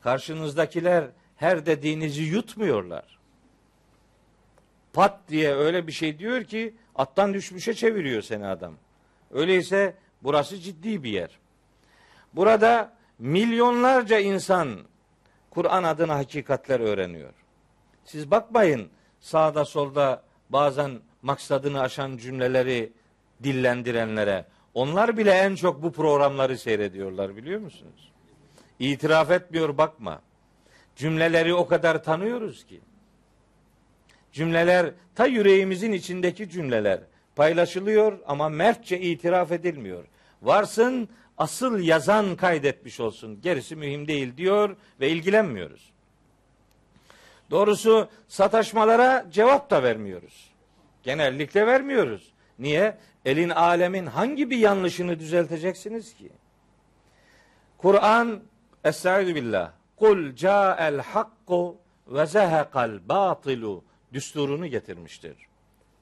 [0.00, 1.04] Karşınızdakiler
[1.36, 3.18] her dediğinizi yutmuyorlar.
[4.92, 8.74] Pat diye öyle bir şey diyor ki attan düşmüşe çeviriyor seni adam.
[9.30, 11.38] Öyleyse burası ciddi bir yer.
[12.34, 14.78] Burada milyonlarca insan
[15.50, 17.32] Kur'an adına hakikatler öğreniyor.
[18.04, 18.88] Siz bakmayın
[19.20, 22.92] sağda solda bazen maksadını aşan cümleleri
[23.42, 24.44] dillendirenlere.
[24.74, 28.12] Onlar bile en çok bu programları seyrediyorlar biliyor musunuz?
[28.78, 30.20] İtiraf etmiyor bakma.
[30.96, 32.80] Cümleleri o kadar tanıyoruz ki.
[34.38, 37.00] Cümleler ta yüreğimizin içindeki cümleler
[37.36, 40.04] paylaşılıyor ama mertçe itiraf edilmiyor.
[40.42, 43.40] Varsın asıl yazan kaydetmiş olsun.
[43.42, 45.92] Gerisi mühim değil diyor ve ilgilenmiyoruz.
[47.50, 50.50] Doğrusu sataşmalara cevap da vermiyoruz.
[51.02, 52.32] Genellikle vermiyoruz.
[52.58, 52.98] Niye?
[53.24, 56.32] Elin alemin hangi bir yanlışını düzelteceksiniz ki?
[57.78, 58.40] Kur'an
[58.84, 59.72] Estaizu billah.
[59.96, 65.36] Kul ca'el hakku ve zehekal batilu düsturunu getirmiştir.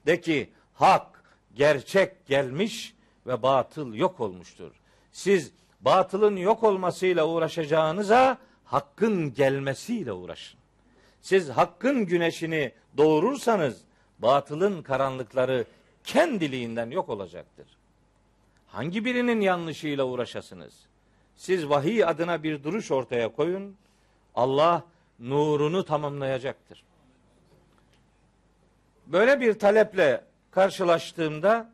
[0.05, 1.23] De ki hak,
[1.55, 2.95] gerçek gelmiş
[3.27, 4.71] ve batıl yok olmuştur.
[5.11, 10.59] Siz batılın yok olmasıyla uğraşacağınıza hakkın gelmesiyle uğraşın.
[11.21, 13.81] Siz hakkın güneşini doğurursanız
[14.19, 15.65] batılın karanlıkları
[16.03, 17.67] kendiliğinden yok olacaktır.
[18.67, 20.73] Hangi birinin yanlışıyla uğraşasınız?
[21.35, 23.75] Siz vahiy adına bir duruş ortaya koyun.
[24.35, 24.83] Allah
[25.19, 26.83] nurunu tamamlayacaktır.
[29.07, 31.69] Böyle bir taleple karşılaştığımda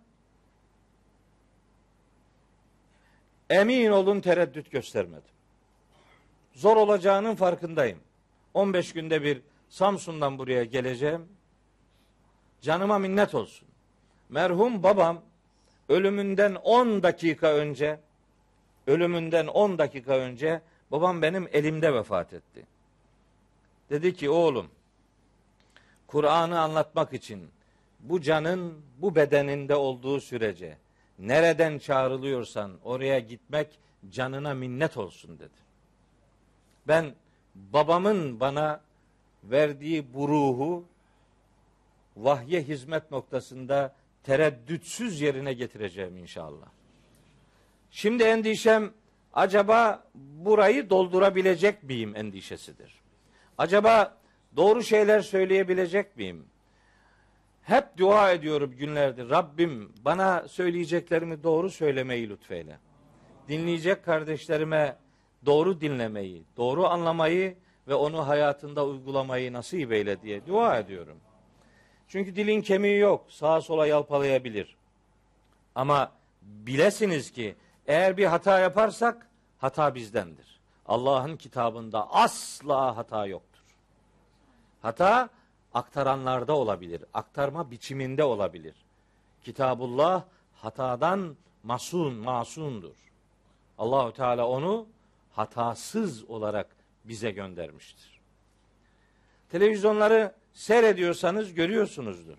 [3.49, 5.33] emin olun tereddüt göstermedim.
[6.53, 7.99] Zor olacağının farkındayım.
[8.53, 11.27] 15 günde bir Samsun'dan buraya geleceğim.
[12.61, 13.67] Canıma minnet olsun.
[14.29, 15.21] Merhum babam
[15.89, 17.99] ölümünden 10 dakika önce
[18.87, 22.65] ölümünden 10 dakika önce babam benim elimde vefat etti.
[23.89, 24.69] Dedi ki oğlum
[26.13, 27.49] Kur'an'ı anlatmak için
[27.99, 30.77] bu canın bu bedeninde olduğu sürece
[31.19, 35.57] nereden çağrılıyorsan oraya gitmek canına minnet olsun dedi.
[36.87, 37.15] Ben
[37.55, 38.81] babamın bana
[39.43, 40.85] verdiği bu ruhu
[42.17, 46.67] vahye hizmet noktasında tereddütsüz yerine getireceğim inşallah.
[47.91, 48.91] Şimdi endişem
[49.33, 53.01] acaba burayı doldurabilecek miyim endişesidir.
[53.57, 54.22] Acaba
[54.57, 56.45] doğru şeyler söyleyebilecek miyim?
[57.63, 59.29] Hep dua ediyorum günlerdir.
[59.29, 62.79] Rabbim bana söyleyeceklerimi doğru söylemeyi lütfeyle.
[63.47, 64.97] Dinleyecek kardeşlerime
[65.45, 71.17] doğru dinlemeyi, doğru anlamayı ve onu hayatında uygulamayı nasip eyle diye dua ediyorum.
[72.07, 73.25] Çünkü dilin kemiği yok.
[73.29, 74.75] Sağa sola yalpalayabilir.
[75.75, 76.11] Ama
[76.41, 77.55] bilesiniz ki
[77.87, 80.59] eğer bir hata yaparsak hata bizdendir.
[80.85, 83.52] Allah'ın kitabında asla hata yoktur.
[84.83, 85.29] Hata
[85.73, 87.03] aktaranlarda olabilir.
[87.13, 88.75] Aktarma biçiminde olabilir.
[89.43, 92.95] Kitabullah hatadan masun, masundur.
[93.77, 94.87] Allahü Teala onu
[95.31, 98.21] hatasız olarak bize göndermiştir.
[99.49, 102.37] Televizyonları seyrediyorsanız görüyorsunuzdur.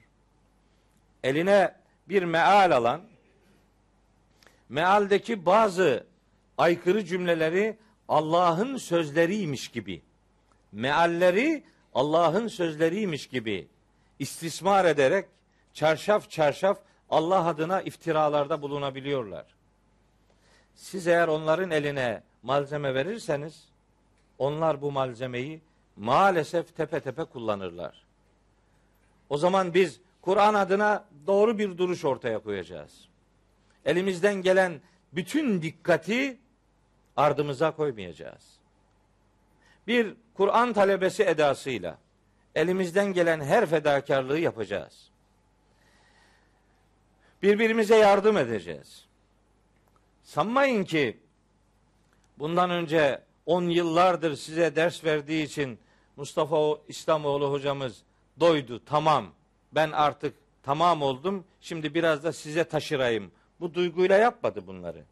[1.22, 1.74] Eline
[2.08, 3.00] bir meal alan,
[4.68, 6.06] mealdeki bazı
[6.58, 7.78] aykırı cümleleri
[8.08, 10.02] Allah'ın sözleriymiş gibi,
[10.72, 13.68] mealleri Allah'ın sözleriymiş gibi
[14.18, 15.28] istismar ederek
[15.74, 16.78] çarşaf çarşaf
[17.10, 19.44] Allah adına iftiralarda bulunabiliyorlar.
[20.74, 23.68] Siz eğer onların eline malzeme verirseniz
[24.38, 25.60] onlar bu malzemeyi
[25.96, 28.04] maalesef tepe tepe kullanırlar.
[29.28, 33.08] O zaman biz Kur'an adına doğru bir duruş ortaya koyacağız.
[33.84, 34.80] Elimizden gelen
[35.12, 36.38] bütün dikkati
[37.16, 38.53] ardımıza koymayacağız.
[39.86, 41.98] Bir Kur'an talebesi edasıyla
[42.54, 45.10] elimizden gelen her fedakarlığı yapacağız.
[47.42, 49.04] Birbirimize yardım edeceğiz.
[50.22, 51.18] Sanmayın ki
[52.38, 55.78] bundan önce 10 yıllardır size ders verdiği için
[56.16, 58.02] Mustafa İslamoğlu hocamız
[58.40, 59.26] doydu tamam
[59.72, 63.30] ben artık tamam oldum şimdi biraz da size taşırayım.
[63.60, 65.04] Bu duyguyla yapmadı bunları.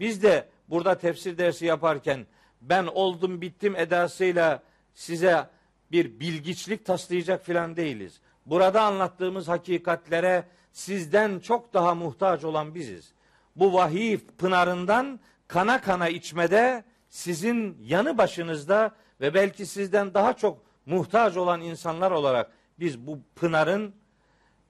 [0.00, 2.26] Biz de burada tefsir dersi yaparken
[2.60, 4.62] ben oldum bittim edasıyla
[4.94, 5.46] size
[5.92, 8.20] bir bilgiçlik taslayacak filan değiliz.
[8.46, 13.12] Burada anlattığımız hakikatlere sizden çok daha muhtaç olan biziz.
[13.56, 21.36] Bu vahiy pınarından kana kana içmede sizin yanı başınızda ve belki sizden daha çok muhtaç
[21.36, 23.94] olan insanlar olarak biz bu pınarın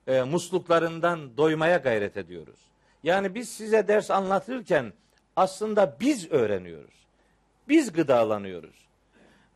[0.07, 2.61] e, musluklarından doymaya gayret ediyoruz.
[3.03, 4.92] Yani biz size ders anlatırken
[5.37, 6.99] aslında biz öğreniyoruz.
[7.70, 8.88] Biz gıdalanıyoruz.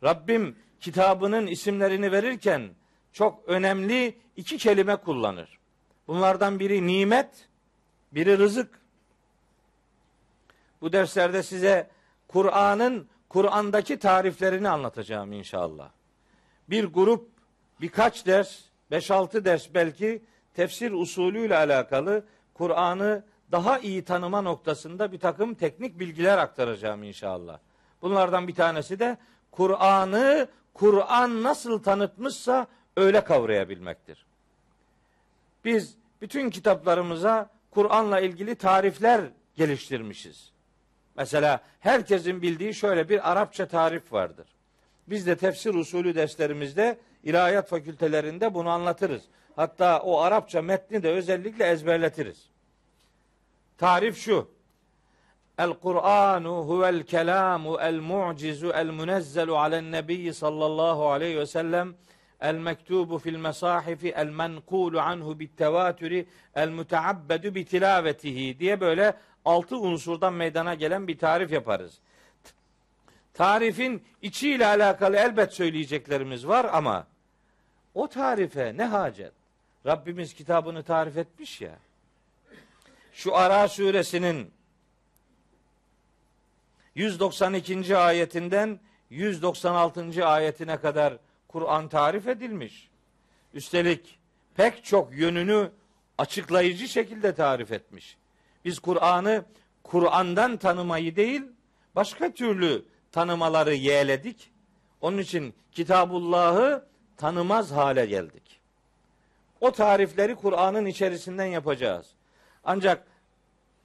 [0.03, 2.69] Rabbim kitabının isimlerini verirken
[3.13, 5.59] çok önemli iki kelime kullanır.
[6.07, 7.49] Bunlardan biri nimet,
[8.11, 8.79] biri rızık.
[10.81, 11.89] Bu derslerde size
[12.27, 15.89] Kur'an'ın Kur'an'daki tariflerini anlatacağım inşallah.
[16.69, 17.29] Bir grup
[17.81, 18.59] birkaç ders,
[18.91, 20.21] 5-6 ders belki
[20.53, 27.59] tefsir usulüyle alakalı Kur'an'ı daha iyi tanıma noktasında bir takım teknik bilgiler aktaracağım inşallah.
[28.01, 29.17] Bunlardan bir tanesi de
[29.51, 34.25] Kur'an'ı Kur'an nasıl tanıtmışsa öyle kavrayabilmektir.
[35.65, 39.21] Biz bütün kitaplarımıza Kur'an'la ilgili tarifler
[39.55, 40.51] geliştirmişiz.
[41.17, 44.47] Mesela herkesin bildiği şöyle bir Arapça tarif vardır.
[45.07, 49.23] Biz de tefsir usulü derslerimizde ilahiyat fakültelerinde bunu anlatırız.
[49.55, 52.49] Hatta o Arapça metni de özellikle ezberletiriz.
[53.77, 54.54] Tarif şu.
[55.57, 61.95] El Kur'anu huvel kelamu el mu'cizu el munezzelu alen nebiyyi sallallahu aleyhi ve sellem
[62.41, 69.13] el mektubu fil mesahifi el menkulu anhu bit tevatüri el müteabbedu bi tilavetihi diye böyle
[69.45, 71.99] altı unsurdan meydana gelen bir tarif yaparız.
[73.33, 77.07] Tarifin içiyle alakalı elbet söyleyeceklerimiz var ama
[77.93, 79.31] o tarife ne hacet?
[79.85, 81.75] Rabbimiz kitabını tarif etmiş ya.
[83.13, 84.54] Şu Ara suresinin
[86.95, 87.97] 192.
[87.97, 88.79] ayetinden
[89.09, 90.25] 196.
[90.27, 91.17] ayetine kadar
[91.47, 92.89] Kur'an tarif edilmiş.
[93.53, 94.19] Üstelik
[94.55, 95.71] pek çok yönünü
[96.17, 98.17] açıklayıcı şekilde tarif etmiş.
[98.65, 99.45] Biz Kur'an'ı
[99.83, 101.41] Kur'an'dan tanımayı değil,
[101.95, 104.51] başka türlü tanımaları yeğledik.
[105.01, 106.85] Onun için Kitabullah'ı
[107.17, 108.61] tanımaz hale geldik.
[109.61, 112.07] O tarifleri Kur'an'ın içerisinden yapacağız.
[112.63, 113.07] Ancak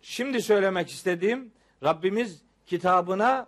[0.02, 1.52] şimdi söylemek istediğim
[1.82, 3.46] Rabbimiz kitabına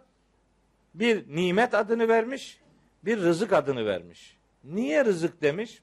[0.95, 2.61] bir nimet adını vermiş,
[3.05, 4.37] bir rızık adını vermiş.
[4.65, 5.83] Niye rızık demiş?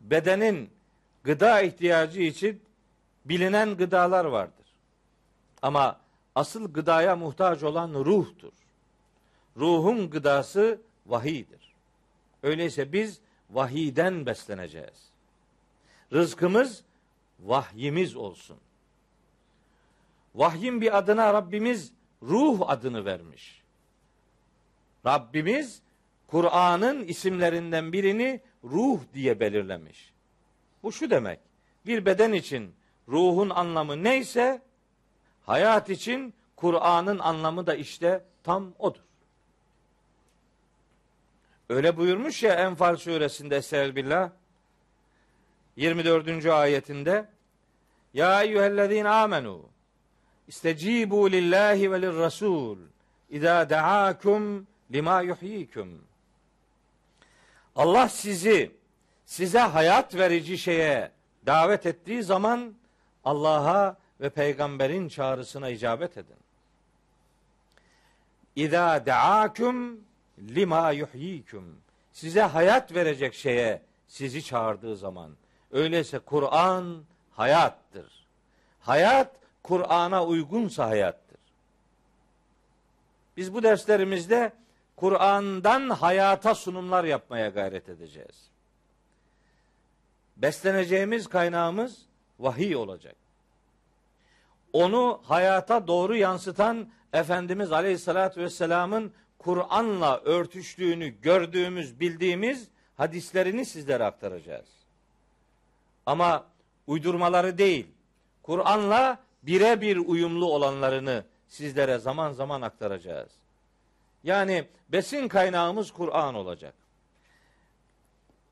[0.00, 0.70] Bedenin
[1.24, 2.62] gıda ihtiyacı için
[3.24, 4.66] bilinen gıdalar vardır.
[5.62, 6.00] Ama
[6.34, 8.52] asıl gıdaya muhtaç olan ruhtur.
[9.56, 11.74] Ruhun gıdası vahiydir.
[12.42, 15.10] Öyleyse biz vahiyden besleneceğiz.
[16.12, 16.84] Rızkımız
[17.40, 18.58] vahyimiz olsun.
[20.34, 23.62] Vahyin bir adına Rabbimiz ruh adını vermiş.
[25.06, 25.82] Rabbimiz
[26.26, 30.12] Kur'an'ın isimlerinden birini ruh diye belirlemiş.
[30.82, 31.40] Bu şu demek.
[31.86, 32.74] Bir beden için
[33.08, 34.62] ruhun anlamı neyse
[35.46, 39.00] hayat için Kur'an'ın anlamı da işte tam odur.
[41.68, 44.30] Öyle buyurmuş ya Enfal suresinde Estağfirullah
[45.76, 46.46] 24.
[46.46, 47.28] ayetinde
[48.14, 49.72] Ya eyyühellezine amenu
[50.52, 52.78] istecibu lillahi ve lirrasul
[53.30, 55.88] İza da'akum lima yuhyikum
[57.76, 58.70] Allah sizi
[59.26, 61.10] size hayat verici şeye
[61.46, 62.74] davet ettiği zaman
[63.24, 66.36] Allah'a ve peygamberin çağrısına icabet edin.
[68.56, 70.00] İza da'akum
[70.38, 71.80] lima yuhyikum.
[72.12, 75.36] Size hayat verecek şeye sizi çağırdığı zaman.
[75.70, 78.26] Öyleyse Kur'an hayattır.
[78.80, 81.40] Hayat Kur'an'a uygunsa hayattır.
[83.36, 84.52] Biz bu derslerimizde
[84.96, 88.50] Kur'an'dan hayata sunumlar yapmaya gayret edeceğiz.
[90.36, 91.98] Besleneceğimiz kaynağımız
[92.38, 93.16] vahiy olacak.
[94.72, 104.68] Onu hayata doğru yansıtan Efendimiz Aleyhisselatü Vesselam'ın Kur'an'la örtüştüğünü gördüğümüz, bildiğimiz hadislerini sizlere aktaracağız.
[106.06, 106.46] Ama
[106.86, 107.86] uydurmaları değil,
[108.42, 113.32] Kur'an'la birebir uyumlu olanlarını sizlere zaman zaman aktaracağız.
[114.24, 116.74] Yani besin kaynağımız Kur'an olacak.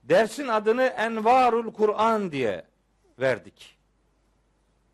[0.03, 2.65] Dersin adını Envarul Kur'an diye
[3.21, 3.77] verdik.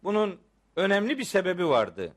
[0.05, 0.41] Bunun
[0.77, 2.13] önemli bir sebebi vardı.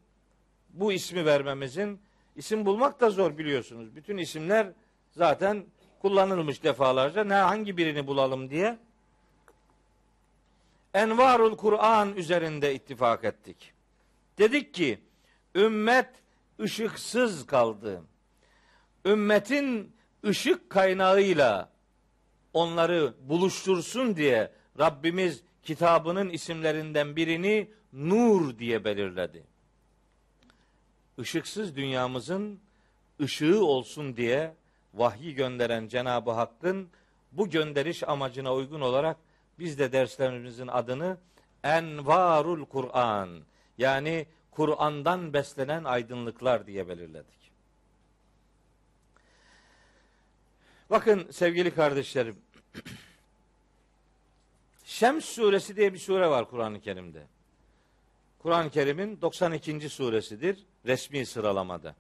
[0.70, 2.02] Bu ismi vermemizin
[2.36, 3.96] isim bulmak da zor biliyorsunuz.
[3.96, 4.68] Bütün isimler
[5.12, 5.66] zaten
[6.02, 7.24] kullanılmış defalarca.
[7.24, 8.78] Ne hangi birini bulalım diye.
[10.94, 13.74] Envarul Kur'an üzerinde ittifak ettik.
[14.38, 15.00] Dedik ki
[15.56, 16.10] ümmet
[16.60, 18.04] ışıksız kaldı.
[19.06, 21.70] Ümmetin ışık kaynağıyla
[22.54, 29.44] onları buluştursun diye Rabbimiz kitabının isimlerinden birini nur diye belirledi.
[31.18, 32.60] Işıksız dünyamızın
[33.22, 34.56] ışığı olsun diye
[34.94, 36.90] vahyi gönderen Cenab-ı Hakk'ın
[37.32, 39.18] bu gönderiş amacına uygun olarak
[39.60, 41.18] biz de derslerimizin adını
[41.64, 43.40] Envarul Kur'an
[43.78, 47.52] yani Kur'an'dan beslenen aydınlıklar diye belirledik.
[50.90, 52.38] Bakın sevgili kardeşlerim.
[54.84, 57.28] Şems suresi diye bir sure var Kur'an-ı Kerim'de.
[58.40, 59.90] Kur'an-ı Kerim'in 92.
[59.90, 61.96] suresidir resmi sıralamada.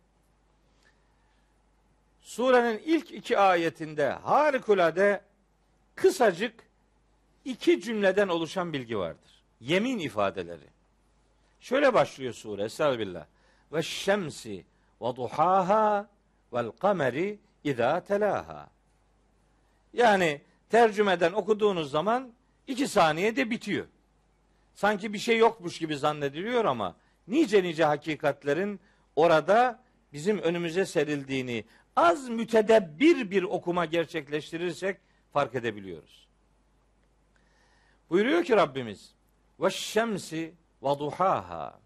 [2.22, 5.22] Surenin ilk iki ayetinde harikulade
[5.96, 6.69] kısacık
[7.46, 9.44] iki cümleden oluşan bilgi vardır.
[9.62, 10.68] Yemin ifadeleri.
[11.62, 13.26] Şöyle başlıyor sure Estağfirullah.
[13.74, 14.66] Ve şemsi
[15.02, 16.08] ve duhaha
[16.54, 18.70] vel kameri idâ telaha.
[19.94, 22.32] Yani tercümeden okuduğunuz zaman
[22.68, 23.86] iki saniyede bitiyor.
[24.76, 26.96] Sanki bir şey yokmuş gibi zannediliyor ama
[27.28, 28.80] nice nice hakikatlerin
[29.16, 29.80] orada
[30.14, 31.66] bizim önümüze serildiğini
[31.96, 34.98] az mütedebbir bir okuma gerçekleştirirsek
[35.34, 36.29] fark edebiliyoruz.
[38.10, 39.14] Buyuruyor ki Rabbimiz
[39.60, 40.54] ve şemsi
[40.84, 41.80] ve duhaha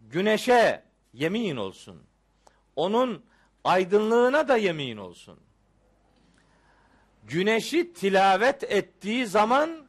[0.00, 0.82] güneşe
[1.12, 2.02] yemin olsun.
[2.76, 3.24] Onun
[3.64, 5.38] aydınlığına da yemin olsun
[7.26, 9.86] güneşi tilavet ettiği zaman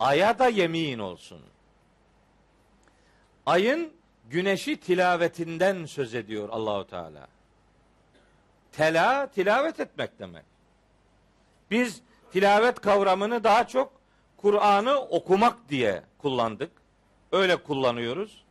[0.00, 1.40] aya da yemin olsun.
[3.46, 3.92] Ayın
[4.30, 7.26] güneşi tilavetinden söz ediyor Allahu Teala.
[8.72, 10.44] Tela tilavet etmek demek.
[11.70, 12.02] Biz
[12.32, 13.92] tilavet kavramını daha çok
[14.44, 16.72] Kur'an'ı okumak diye kullandık.
[17.32, 18.44] Öyle kullanıyoruz.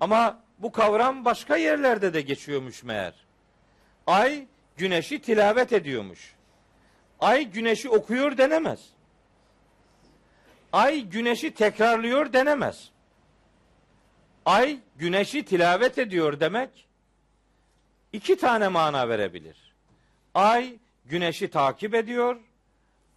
[0.00, 3.14] Ama bu kavram başka yerlerde de geçiyormuş meğer.
[4.06, 4.46] Ay
[4.76, 6.34] güneşi tilavet ediyormuş.
[7.20, 8.80] Ay güneşi okuyor denemez.
[10.72, 12.90] Ay güneşi tekrarlıyor denemez.
[14.46, 16.88] Ay güneşi tilavet ediyor demek
[18.12, 19.74] iki tane mana verebilir.
[20.34, 22.40] Ay güneşi takip ediyor.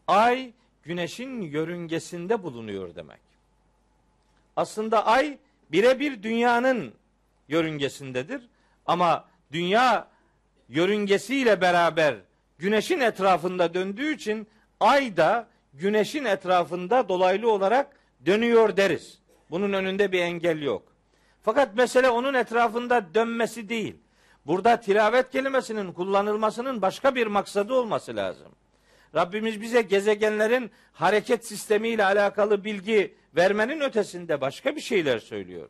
[0.08, 0.54] Ay
[0.86, 3.20] güneşin yörüngesinde bulunuyor demek.
[4.56, 5.38] Aslında ay
[5.72, 6.94] birebir dünyanın
[7.48, 8.50] yörüngesindedir.
[8.86, 10.08] Ama dünya
[10.70, 12.16] yörüngesiyle beraber
[12.58, 14.48] güneşin etrafında döndüğü için
[14.80, 19.20] ay da güneşin etrafında dolaylı olarak dönüyor deriz.
[19.52, 20.84] Bunun önünde bir engel yok.
[21.44, 23.96] Fakat mesele onun etrafında dönmesi değil.
[24.46, 28.52] Burada tilavet kelimesinin kullanılmasının başka bir maksadı olması lazım.
[29.16, 35.70] Rabbimiz bize gezegenlerin hareket sistemiyle alakalı bilgi vermenin ötesinde başka bir şeyler söylüyor.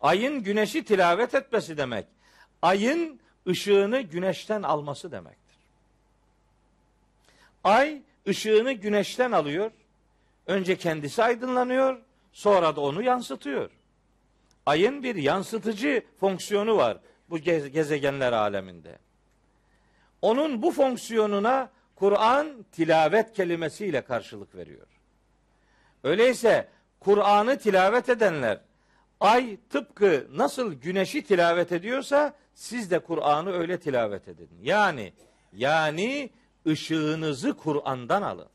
[0.00, 2.06] Ayın güneşi tilavet etmesi demek.
[2.62, 5.56] Ayın ışığını güneşten alması demektir.
[7.64, 9.70] Ay ışığını güneşten alıyor.
[10.46, 12.00] Önce kendisi aydınlanıyor,
[12.32, 13.70] sonra da onu yansıtıyor.
[14.66, 16.98] Ayın bir yansıtıcı fonksiyonu var
[17.30, 18.98] bu gezegenler aleminde.
[20.22, 24.86] Onun bu fonksiyonuna Kur'an tilavet kelimesiyle karşılık veriyor.
[26.04, 26.68] Öyleyse
[27.00, 28.60] Kur'an'ı tilavet edenler
[29.20, 34.48] ay tıpkı nasıl güneşi tilavet ediyorsa siz de Kur'an'ı öyle tilavet edin.
[34.62, 35.12] Yani
[35.52, 36.30] yani
[36.66, 38.48] ışığınızı Kur'an'dan alın.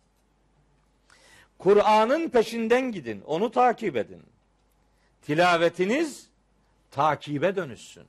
[1.57, 3.21] Kur'an'ın peşinden gidin.
[3.21, 4.23] Onu takip edin.
[5.21, 6.29] Tilavetiniz
[6.91, 8.03] takibe dönüşsün.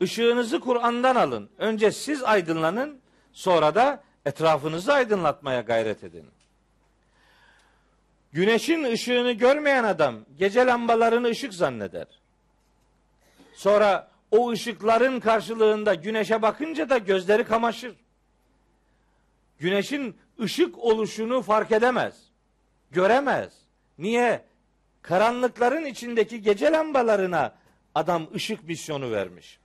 [0.00, 1.50] Işığınızı Kur'an'dan alın.
[1.58, 3.00] Önce siz aydınlanın,
[3.32, 6.26] sonra da etrafınızı aydınlatmaya gayret edin.
[8.32, 12.06] Güneşin ışığını görmeyen adam gece lambalarını ışık zanneder.
[13.54, 17.94] Sonra o ışıkların karşılığında güneşe bakınca da gözleri kamaşır.
[19.58, 22.14] Güneşin ışık oluşunu fark edemez.
[22.90, 23.52] Göremez.
[23.98, 24.44] Niye?
[25.02, 27.54] Karanlıkların içindeki gece lambalarına
[27.94, 29.58] adam ışık misyonu vermiş.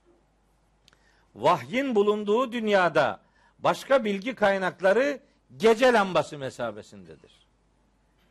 [1.35, 3.19] Vahyin bulunduğu dünyada
[3.59, 5.19] başka bilgi kaynakları
[5.57, 7.47] gece lambası mesabesindedir.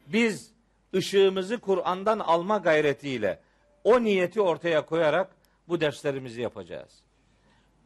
[0.06, 0.52] Biz
[0.94, 3.40] ışığımızı Kur'an'dan alma gayretiyle
[3.84, 5.30] o niyeti ortaya koyarak
[5.68, 7.02] bu derslerimizi yapacağız.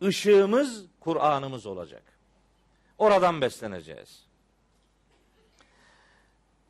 [0.00, 2.02] Işığımız Kur'an'ımız olacak.
[2.98, 4.26] Oradan besleneceğiz.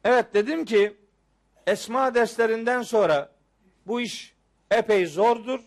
[0.05, 0.97] Evet dedim ki
[1.67, 3.33] esma derslerinden sonra
[3.87, 4.35] bu iş
[4.71, 5.61] epey zordur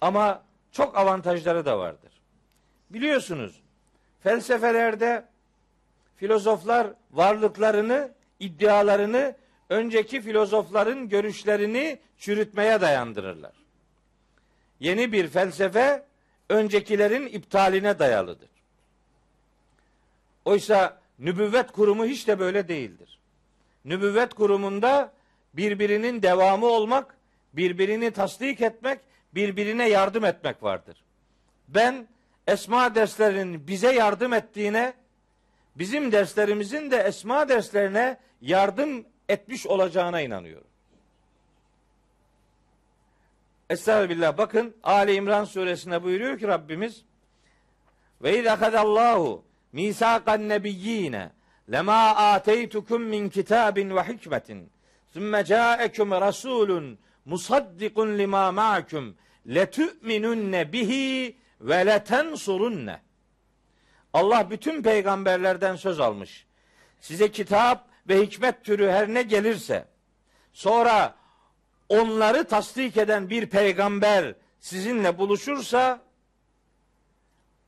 [0.00, 0.42] ama
[0.72, 2.12] çok avantajları da vardır.
[2.90, 3.63] Biliyorsunuz
[4.24, 5.24] felsefelerde
[6.16, 8.10] filozoflar varlıklarını,
[8.40, 9.36] iddialarını
[9.68, 13.52] önceki filozofların görüşlerini çürütmeye dayandırırlar.
[14.80, 16.04] Yeni bir felsefe
[16.48, 18.48] öncekilerin iptaline dayalıdır.
[20.44, 23.18] Oysa nübüvvet kurumu hiç de böyle değildir.
[23.84, 25.12] Nübüvvet kurumunda
[25.54, 27.16] birbirinin devamı olmak,
[27.52, 29.00] birbirini tasdik etmek,
[29.34, 30.96] birbirine yardım etmek vardır.
[31.68, 32.06] Ben
[32.46, 34.94] esma derslerinin bize yardım ettiğine,
[35.76, 40.66] bizim derslerimizin de esma derslerine yardım etmiş olacağına inanıyorum.
[43.70, 44.38] Estağfirullah.
[44.38, 47.02] Bakın Ali İmran suresinde buyuruyor ki Rabbimiz
[48.22, 51.30] ve izâ kadallahu misâkan nebiyyîne
[51.72, 54.70] lema ateytukum min kitabin ve hikmetin
[55.12, 59.16] sümme câekum rasulun musaddikun lima ma'akum
[59.46, 63.00] letu'minunne bihi ve letensurunne
[64.12, 66.46] Allah bütün peygamberlerden söz almış.
[67.00, 69.88] Size kitap ve hikmet türü her ne gelirse
[70.52, 71.14] sonra
[71.88, 76.00] onları tasdik eden bir peygamber sizinle buluşursa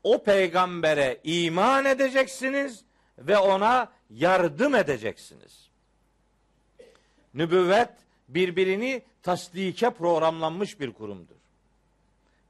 [0.03, 2.85] o peygambere iman edeceksiniz
[3.19, 5.71] ve ona yardım edeceksiniz.
[7.35, 7.91] Nübüvvet
[8.29, 11.37] birbirini tasdike programlanmış bir kurumdur.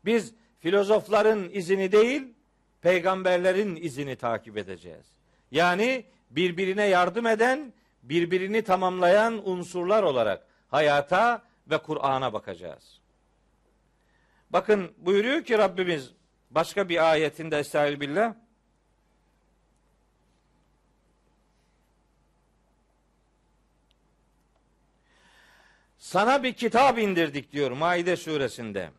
[0.05, 0.35] Biz
[0.67, 2.35] filozofların izini değil,
[2.83, 5.07] peygamberlerin izini takip edeceğiz.
[5.51, 13.01] Yani birbirine yardım eden, birbirini tamamlayan unsurlar olarak hayata ve Kur'an'a bakacağız.
[14.51, 16.11] Bakın buyuruyor ki Rabbimiz
[16.51, 18.35] başka bir ayetinde Estağfirullah
[25.99, 28.91] Sana bir kitap indirdik diyor Maide suresinde.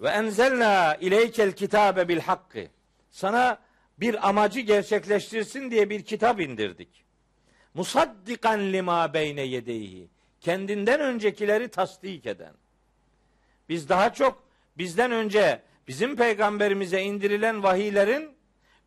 [0.00, 2.66] Ve enzelna ileykel kitabe bil hakkı.
[3.10, 3.58] Sana
[3.98, 7.04] bir amacı gerçekleştirsin diye bir kitap indirdik.
[7.74, 10.08] Musaddikan lima beyne yedeyhi.
[10.40, 12.54] Kendinden öncekileri tasdik eden.
[13.68, 14.44] Biz daha çok
[14.78, 18.36] bizden önce bizim peygamberimize indirilen vahiylerin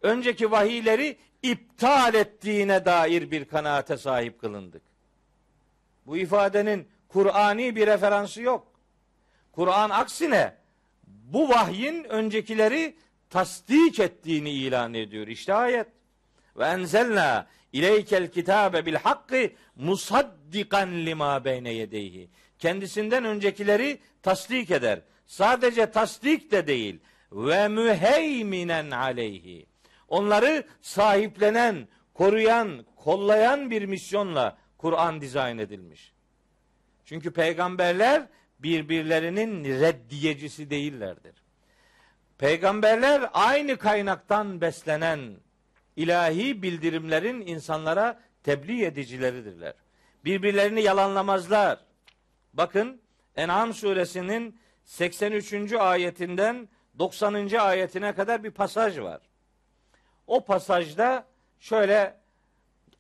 [0.01, 4.82] önceki vahiyleri iptal ettiğine dair bir kanaate sahip kılındık.
[6.05, 8.68] Bu ifadenin Kur'ani bir referansı yok.
[9.51, 10.59] Kur'an aksine
[11.34, 12.95] bu vahyin öncekileri
[13.30, 15.27] tasdik ettiğini ilan ediyor.
[15.27, 15.88] İşte ayet.
[16.57, 22.30] Ve enzelna ileykel kitabe bil hakkı musaddikan lima beyne yedeyhi.
[22.59, 25.01] Kendisinden öncekileri tasdik eder.
[25.25, 26.99] Sadece tasdik de değil.
[27.32, 29.65] Ve müheyminen aleyhi.
[30.07, 36.13] Onları sahiplenen, koruyan, kollayan bir misyonla Kur'an dizayn edilmiş.
[37.05, 38.27] Çünkü peygamberler
[38.60, 41.36] birbirlerinin reddiyecisi değillerdir.
[42.38, 45.36] Peygamberler aynı kaynaktan beslenen
[45.95, 49.74] ilahi bildirimlerin insanlara tebliğ edicileridirler.
[50.26, 51.80] Birbirlerini yalanlamazlar.
[52.53, 53.01] Bakın
[53.36, 55.74] En'am suresinin 83.
[55.74, 57.49] ayetinden 90.
[57.60, 59.22] ayetine kadar bir pasaj var.
[60.28, 61.26] O pasajda
[61.60, 62.20] şöyle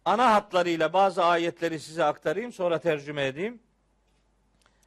[0.05, 3.59] ana hatlarıyla bazı ayetleri size aktarayım sonra tercüme edeyim.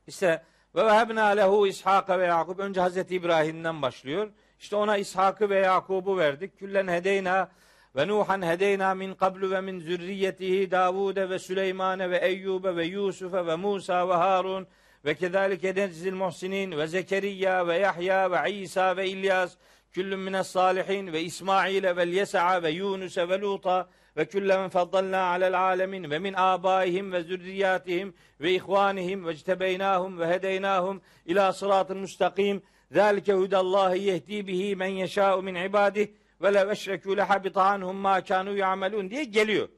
[0.06, 0.42] İşte
[0.74, 4.28] ve vehebna lehu İshak ve Yakub önce Hazreti İbrahim'den başlıyor.
[4.58, 6.58] İşte ona İshak'ı ve Yakub'u verdik.
[6.58, 7.48] Küllen hedeyna
[7.96, 13.46] ve Nuhan hedeyna min qablu ve min zürriyetihi Davude ve Süleymane ve Eyyube ve Yusuf'e
[13.46, 14.66] ve Musa ve Harun
[15.04, 19.56] ve kezalike neczil muhsinin ve Zekeriya ve Yahya ve İsa ve İlyas
[19.92, 25.60] küllün mines salihin ve İsmail'e ve Yesa'a ve Yunus'e ve Lut'a ve küllen faddalna alel
[25.60, 32.62] alemin ve min abaihim ve zürriyatihim ve ihvanihim ve ictebeynahum ve hedeynahum ila sıratın müstakim.
[32.90, 36.08] Zalike hudallahi yehdi bihi men yeşâ'u min ibadih
[36.42, 39.68] ve lev eşrekû lehabita anhum ma kânû ya'melûn diye geliyor.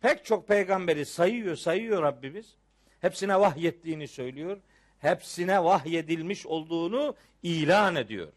[0.00, 2.54] Pek çok peygamberi sayıyor, sayıyor Rabbimiz.
[3.00, 4.60] Hepsine vahyettiğini söylüyor.
[4.98, 8.28] Hepsine vahyedilmiş olduğunu ilan ediyor.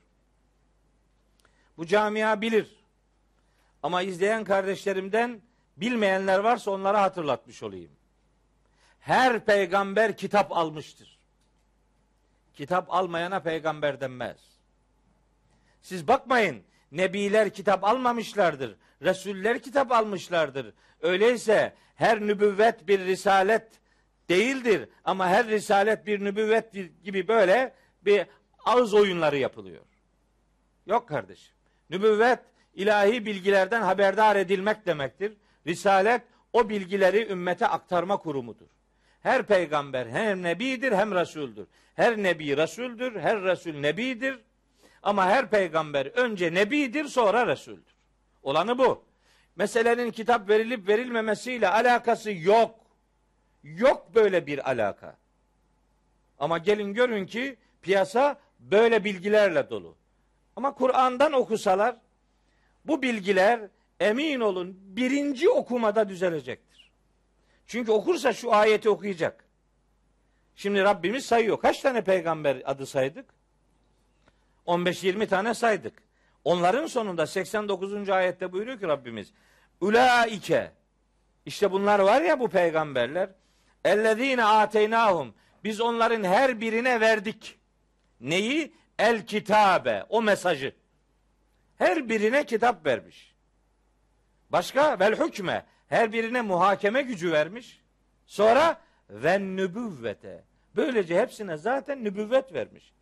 [1.77, 2.67] Bu camia bilir.
[3.83, 5.41] Ama izleyen kardeşlerimden
[5.78, 7.91] bilmeyenler varsa onlara hatırlatmış olayım.
[8.99, 11.19] Her peygamber kitap almıştır.
[12.53, 14.38] Kitap almayana peygamber denmez.
[15.82, 16.63] Siz bakmayın.
[16.91, 18.75] Nebiler kitap almamışlardır.
[19.01, 20.73] Resuller kitap almışlardır.
[21.01, 23.67] Öyleyse her nübüvvet bir risalet
[24.30, 24.89] değildir.
[25.03, 26.73] Ama her risalet bir nübüvvet
[27.03, 28.25] gibi böyle bir
[28.65, 29.84] ağız oyunları yapılıyor.
[30.86, 31.55] Yok kardeşim.
[31.89, 32.39] Nübüvvet
[32.73, 35.34] ilahi bilgilerden haberdar edilmek demektir.
[35.68, 36.22] Risalet
[36.53, 38.68] o bilgileri ümmete aktarma kurumudur.
[39.22, 41.68] Her peygamber hem nebidir hem resuldür.
[41.95, 44.39] Her nebi resuldür, her resul nebidir.
[45.03, 47.95] Ama her peygamber önce nebidir sonra resuldür.
[48.43, 49.03] Olanı bu.
[49.55, 52.76] Meselenin kitap verilip verilmemesiyle alakası yok.
[53.63, 55.18] Yok böyle bir alaka.
[56.39, 59.95] Ama gelin görün ki piyasa böyle bilgilerle dolu.
[60.55, 61.95] Ama Kur'an'dan okusalar
[62.86, 63.59] bu bilgiler
[63.99, 66.91] emin olun birinci okumada düzelecektir.
[67.67, 69.43] Çünkü okursa şu ayeti okuyacak.
[70.55, 71.59] Şimdi Rabbimiz sayıyor.
[71.59, 73.25] Kaç tane peygamber adı saydık?
[74.67, 75.93] 15-20 tane saydık.
[76.43, 78.09] Onların sonunda 89.
[78.09, 79.33] ayette buyuruyor ki Rabbimiz
[79.81, 80.71] Ulaike
[81.45, 83.29] işte bunlar var ya bu peygamberler
[83.85, 85.33] ellezine ateynahum
[85.63, 87.59] biz onların her birine verdik.
[88.21, 88.73] Neyi?
[88.99, 90.75] El kitabe o mesajı.
[91.77, 93.26] Her birine kitap vermiş.
[94.49, 97.81] Başka vel hükme her birine muhakeme gücü vermiş.
[98.25, 100.43] Sonra ve nübüvvete.
[100.75, 102.93] Böylece hepsine zaten nübüvvet vermiş.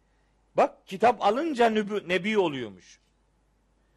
[0.58, 3.00] Bak kitap alınca nübü, nebi oluyormuş.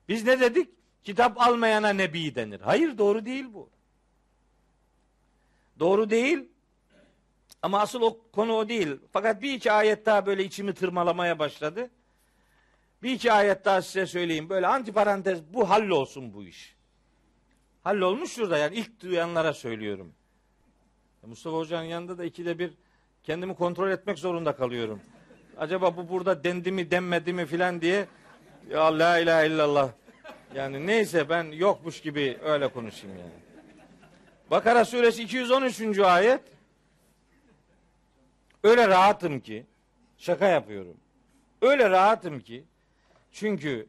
[0.08, 0.70] Biz ne dedik?
[1.04, 2.60] Kitap almayana nebi denir.
[2.60, 3.70] Hayır doğru değil bu.
[5.78, 6.48] Doğru değil.
[7.62, 8.96] Ama asıl o konu o değil.
[9.12, 11.90] Fakat bir iki ayet daha böyle içimi tırmalamaya başladı.
[13.02, 14.48] Bir iki ayet daha size söyleyeyim.
[14.48, 16.77] Böyle antiparantez bu hallolsun bu iş.
[17.88, 20.12] Hallolmuş şurada yani ilk duyanlara söylüyorum.
[21.26, 22.72] Mustafa Hoca'nın yanında da ikide bir
[23.22, 25.00] kendimi kontrol etmek zorunda kalıyorum.
[25.58, 28.06] Acaba bu burada dendi mi denmedi mi filan diye
[28.70, 29.90] ya la ilahe illallah.
[30.54, 33.40] Yani neyse ben yokmuş gibi öyle konuşayım yani.
[34.50, 35.98] Bakara suresi 213.
[35.98, 36.42] ayet.
[38.64, 39.66] Öyle rahatım ki
[40.18, 40.96] şaka yapıyorum.
[41.62, 42.64] Öyle rahatım ki
[43.32, 43.86] çünkü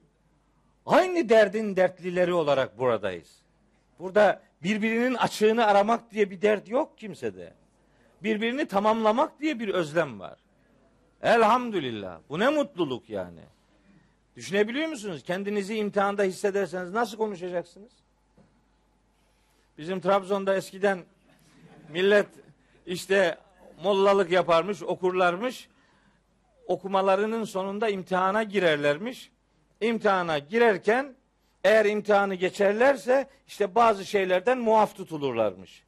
[0.86, 3.39] aynı derdin dertlileri olarak buradayız.
[4.00, 7.54] Burada birbirinin açığını aramak diye bir dert yok kimsede.
[8.24, 10.39] Birbirini tamamlamak diye bir özlem var.
[11.22, 12.20] Elhamdülillah.
[12.30, 13.41] Bu ne mutluluk yani.
[14.36, 15.24] Düşünebiliyor musunuz?
[15.24, 17.91] Kendinizi imtihanda hissederseniz nasıl konuşacaksınız?
[19.78, 21.00] Bizim Trabzon'da eskiden
[21.89, 22.28] millet
[22.86, 23.38] işte
[23.84, 25.70] mollalık yaparmış, okurlarmış.
[26.68, 29.32] Okumalarının sonunda imtihana girerlermiş.
[29.82, 31.16] İmtihana girerken
[31.64, 35.84] eğer imtihanı geçerlerse işte bazı şeylerden muaf tutulurlarmış.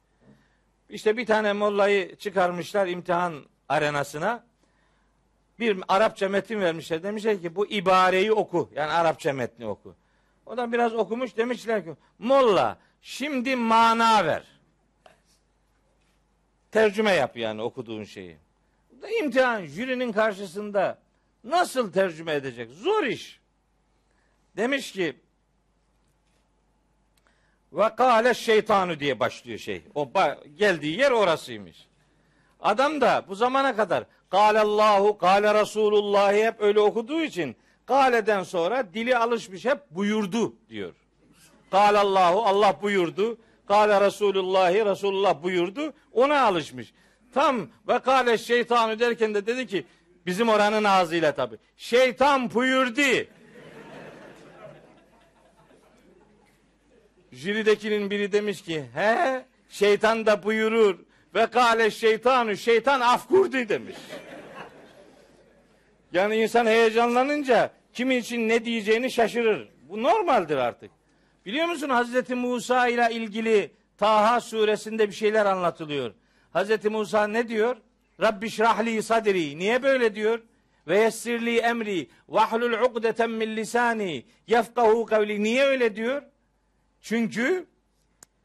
[0.88, 4.44] İşte bir tane mollayı çıkarmışlar imtihan arenasına.
[5.58, 7.02] Bir Arapça metin vermişler.
[7.02, 8.70] Demişler ki bu ibareyi oku.
[8.74, 9.94] Yani Arapça metni oku.
[10.46, 14.42] O da biraz okumuş demişler ki molla şimdi mana ver.
[16.70, 18.36] Tercüme yap yani okuduğun şeyi.
[18.90, 20.98] Bu da imtihan jürinin karşısında
[21.44, 22.70] nasıl tercüme edecek?
[22.70, 23.40] Zor iş.
[24.56, 25.16] Demiş ki
[27.72, 29.82] ve kâle şeytanu diye başlıyor şey.
[29.94, 30.10] O
[30.56, 31.88] geldiği yer orasıymış.
[32.60, 37.56] Adam da bu zamana kadar Allahu, kâle Resulullah hep öyle okuduğu için
[37.86, 40.94] Kâle'den sonra dili alışmış hep buyurdu diyor.
[41.72, 43.38] Allahu, Allah buyurdu.
[43.68, 45.92] Kâle Resulullahi Resulullah buyurdu.
[46.12, 46.92] Ona alışmış.
[47.34, 49.86] Tam ve kâle şeytanu derken de dedi ki
[50.26, 51.56] bizim oranın ağzıyla tabi.
[51.76, 53.26] Şeytan buyurdu.
[57.32, 60.98] Jüridekinin biri demiş ki he şeytan da buyurur
[61.34, 63.96] ve kâle şeytanu şeytan afkurdu demiş.
[66.12, 69.68] Yani insan heyecanlanınca kimin için ne diyeceğini şaşırır.
[69.88, 70.90] Bu normaldir artık.
[71.46, 76.14] Biliyor musun Hazreti Musa ile ilgili Taha suresinde bir şeyler anlatılıyor.
[76.52, 77.76] Hazreti Musa ne diyor?
[78.20, 79.58] Rabbi şrahli sadri.
[79.58, 80.40] Niye böyle diyor?
[80.88, 82.08] Ve yessirli emri.
[82.28, 84.24] Vahlul ukdeten min lisani.
[84.46, 85.42] Yefkahu kavli.
[85.42, 86.22] Niye öyle diyor?
[87.02, 87.66] Çünkü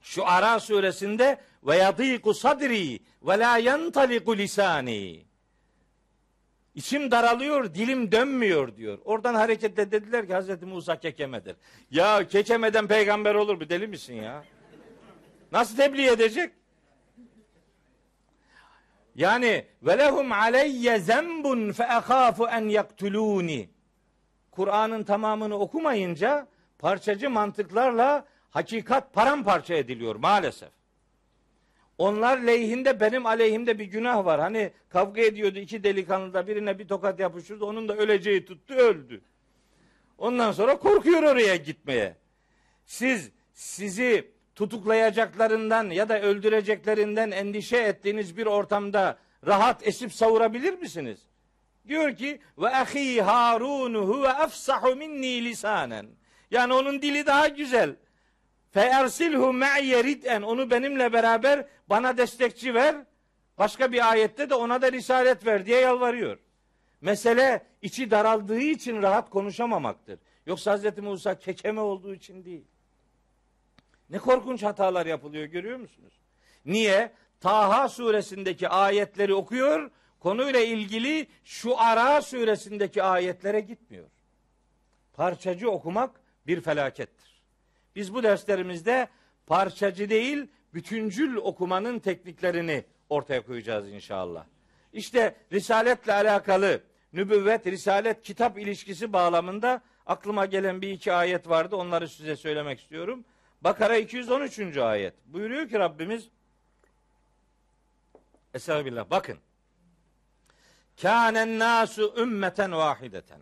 [0.01, 5.25] Şu Ara suresinde ve yadiku sadri ve la yentaliku lisani.
[6.75, 8.99] İçim daralıyor, dilim dönmüyor diyor.
[9.05, 11.55] Oradan hareketle dediler ki Hazreti Musa kekemedir.
[11.91, 13.69] Ya kekemeden peygamber olur mu?
[13.69, 14.43] Deli misin ya?
[15.51, 16.53] Nasıl tebliğ edecek?
[19.15, 23.69] Yani ve lehum aleyye zembun fe ahafu en yaktuluni.
[24.51, 26.47] Kur'an'ın tamamını okumayınca
[26.79, 30.69] parçacı mantıklarla hakikat paramparça ediliyor maalesef.
[31.97, 34.39] Onlar lehinde benim aleyhimde bir günah var.
[34.39, 37.65] Hani kavga ediyordu iki delikanlı da birine bir tokat yapıştırdı.
[37.65, 39.21] Onun da öleceği tuttu öldü.
[40.17, 42.15] Ondan sonra korkuyor oraya gitmeye.
[42.85, 49.17] Siz sizi tutuklayacaklarından ya da öldüreceklerinden endişe ettiğiniz bir ortamda
[49.47, 51.19] rahat esip savurabilir misiniz?
[51.87, 56.07] Diyor ki ve ahi Harun huve afsahu minni lisanen.
[56.51, 57.95] Yani onun dili daha güzel.
[58.77, 60.39] Fe ersilhu me'ye.
[60.45, 62.95] Onu benimle beraber bana destekçi ver.
[63.57, 66.37] Başka bir ayette de ona da risalet ver diye yalvarıyor.
[67.01, 70.19] Mesele içi daraldığı için rahat konuşamamaktır.
[70.45, 70.97] Yoksa Hz.
[70.97, 72.65] Musa kekeme olduğu için değil.
[74.09, 76.13] Ne korkunç hatalar yapılıyor görüyor musunuz?
[76.65, 77.11] Niye?
[77.39, 84.09] Taha suresindeki ayetleri okuyor, konuyla ilgili şu Ara suresindeki ayetlere gitmiyor.
[85.13, 87.36] Parçacı okumak bir felakettir.
[87.97, 89.07] Biz bu derslerimizde
[89.47, 94.45] parçacı değil, bütüncül okumanın tekniklerini ortaya koyacağız inşallah.
[94.93, 96.83] İşte risaletle alakalı
[97.13, 101.75] nübüvvet, risalet, kitap ilişkisi bağlamında aklıma gelen bir iki ayet vardı.
[101.75, 103.25] Onları size söylemek istiyorum.
[103.61, 104.77] Bakara 213.
[104.77, 105.13] ayet.
[105.25, 106.29] Buyuruyor ki Rabbimiz
[108.53, 109.09] Estağfirullah.
[109.09, 109.37] Bakın.
[111.01, 113.39] Kânen nasu ümmeten vahideten.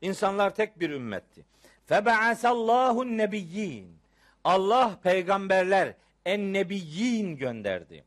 [0.00, 1.53] İnsanlar tek bir ümmetti.
[1.86, 3.98] Febe'asallahu nebiyyin.
[4.44, 8.04] Allah peygamberler en nebiyyin gönderdi.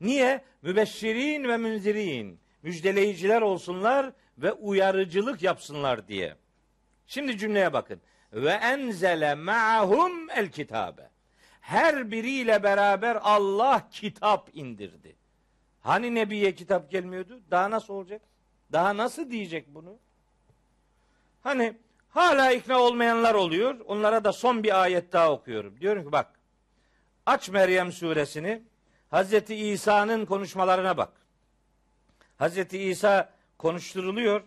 [0.00, 0.44] Niye?
[0.62, 2.40] Mübeşşirin ve münzirin.
[2.62, 6.36] Müjdeleyiciler olsunlar ve uyarıcılık yapsınlar diye.
[7.06, 8.00] Şimdi cümleye bakın.
[8.32, 11.10] Ve enzele ma'hum el kitabe.
[11.60, 15.16] Her biriyle beraber Allah kitap indirdi.
[15.82, 17.40] Hani Nebi'ye kitap gelmiyordu?
[17.50, 18.22] Daha nasıl olacak?
[18.72, 19.96] Daha nasıl diyecek bunu?
[21.42, 21.76] Hani
[22.16, 23.80] hala ikna olmayanlar oluyor.
[23.86, 25.80] Onlara da son bir ayet daha okuyorum.
[25.80, 26.40] Diyorum ki bak.
[27.26, 28.62] Aç Meryem suresini.
[29.10, 31.12] Hazreti İsa'nın konuşmalarına bak.
[32.36, 34.42] Hazreti İsa konuşturuluyor.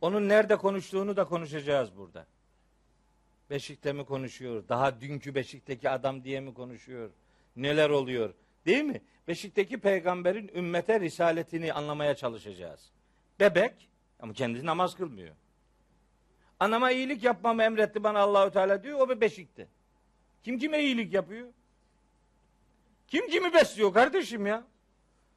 [0.00, 2.26] Onun nerede konuştuğunu da konuşacağız burada.
[3.50, 4.68] Beşik'te mi konuşuyor?
[4.68, 7.10] Daha dünkü Beşik'teki adam diye mi konuşuyor?
[7.56, 8.34] Neler oluyor?
[8.66, 9.02] Değil mi?
[9.28, 12.90] Beşik'teki peygamberin ümmete risaletini anlamaya çalışacağız.
[13.40, 13.88] Bebek
[14.20, 15.34] ama kendisi namaz kılmıyor.
[16.62, 19.00] Anama iyilik yapmamı emretti bana Allahü Teala diyor.
[19.00, 19.68] O bir beşikte.
[20.42, 21.48] Kim kime iyilik yapıyor?
[23.08, 24.64] Kim kimi besliyor kardeşim ya?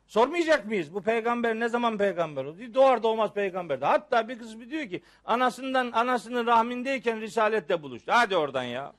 [0.08, 0.94] Sormayacak mıyız?
[0.94, 2.74] Bu peygamber ne zaman peygamber oldu?
[2.74, 3.86] Doğar doğmaz peygamberdi.
[3.86, 8.12] Hatta bir kız diyor ki anasından anasının rahmindeyken risaletle buluştu.
[8.16, 8.94] Hadi oradan ya.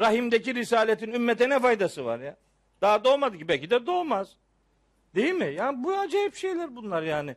[0.00, 2.36] Rahimdeki risaletin ümmete ne faydası var ya?
[2.80, 4.36] Daha doğmadı ki belki de doğmaz.
[5.14, 5.54] Değil mi?
[5.54, 7.36] Yani bu acayip şeyler bunlar yani.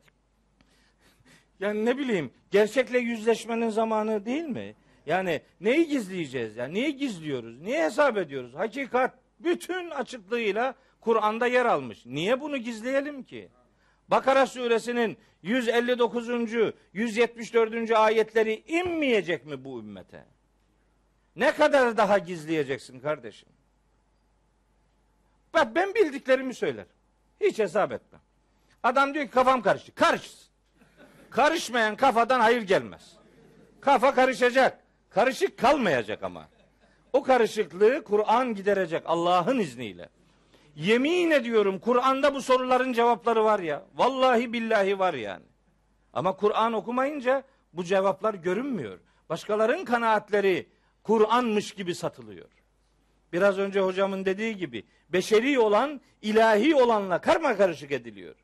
[1.59, 4.75] Yani ne bileyim gerçekle yüzleşmenin zamanı değil mi?
[5.05, 6.67] Yani neyi gizleyeceğiz ya?
[6.67, 7.61] Neyi gizliyoruz?
[7.61, 8.53] Niye hesap ediyoruz?
[8.55, 12.05] Hakikat bütün açıklığıyla Kur'an'da yer almış.
[12.05, 13.49] Niye bunu gizleyelim ki?
[14.07, 16.29] Bakara suresinin 159.
[16.93, 17.91] 174.
[17.91, 20.25] ayetleri inmeyecek mi bu ümmete?
[21.35, 23.49] Ne kadar daha gizleyeceksin kardeşim?
[25.53, 26.89] Bak ben bildiklerimi söylerim.
[27.41, 28.21] Hiç hesap etmem.
[28.83, 29.95] Adam diyor ki kafam karıştı.
[29.95, 30.46] Karışsın.
[31.29, 33.17] Karışmayan kafadan hayır gelmez.
[33.81, 34.83] Kafa karışacak.
[35.09, 36.47] Karışık kalmayacak ama.
[37.13, 40.09] O karışıklığı Kur'an giderecek Allah'ın izniyle.
[40.75, 43.85] Yemin ediyorum Kur'an'da bu soruların cevapları var ya.
[43.95, 45.45] Vallahi billahi var yani.
[46.13, 48.99] Ama Kur'an okumayınca bu cevaplar görünmüyor.
[49.29, 50.69] Başkalarının kanaatleri
[51.03, 52.49] Kur'anmış gibi satılıyor.
[53.33, 58.35] Biraz önce hocamın dediği gibi beşeri olan ilahi olanla karma karışık ediliyor.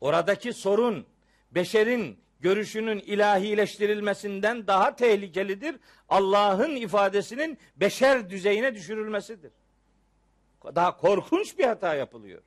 [0.00, 1.06] Oradaki sorun
[1.50, 5.76] beşerin görüşünün ilahileştirilmesinden daha tehlikelidir.
[6.08, 9.52] Allah'ın ifadesinin beşer düzeyine düşürülmesidir.
[10.64, 12.42] Daha korkunç bir hata yapılıyor.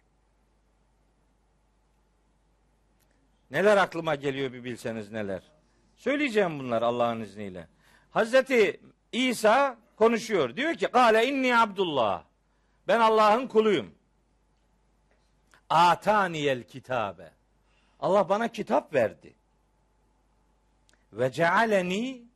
[3.51, 5.43] Neler aklıma geliyor bir bilseniz neler.
[5.95, 7.67] Söyleyeceğim bunlar Allah'ın izniyle.
[8.11, 8.81] Hazreti
[9.11, 10.55] İsa konuşuyor.
[10.55, 12.23] Diyor ki Kale inni Abdullah.
[12.87, 13.95] Ben Allah'ın kuluyum.
[15.69, 17.36] Ataniyel kitabe.
[17.99, 19.35] Allah bana kitap verdi.
[21.13, 22.27] Ve cealeni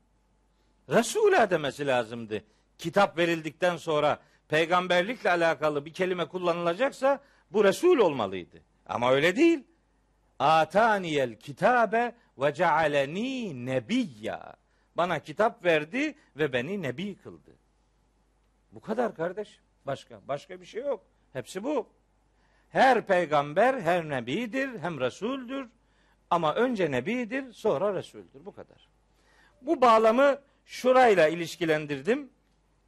[0.90, 2.44] Resul'a demesi lazımdı.
[2.78, 7.20] Kitap verildikten sonra peygamberlikle alakalı bir kelime kullanılacaksa
[7.52, 8.62] bu Resul olmalıydı.
[8.86, 9.64] Ama öyle değil.
[10.40, 14.54] Ataniyel kitabe ve cealeni nebiyya.
[14.98, 17.52] Bana kitap verdi ve beni nebi kıldı.
[18.72, 19.60] Bu kadar kardeş.
[19.86, 21.04] Başka başka bir şey yok.
[21.34, 21.90] Hepsi bu.
[22.72, 25.68] Her peygamber her nebidir, hem resuldür.
[26.30, 28.46] Ama önce nebidir, sonra resuldür.
[28.46, 28.88] Bu kadar.
[29.62, 32.30] Bu bağlamı şurayla ilişkilendirdim.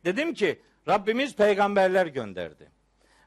[0.05, 2.71] Dedim ki Rabbimiz peygamberler gönderdi.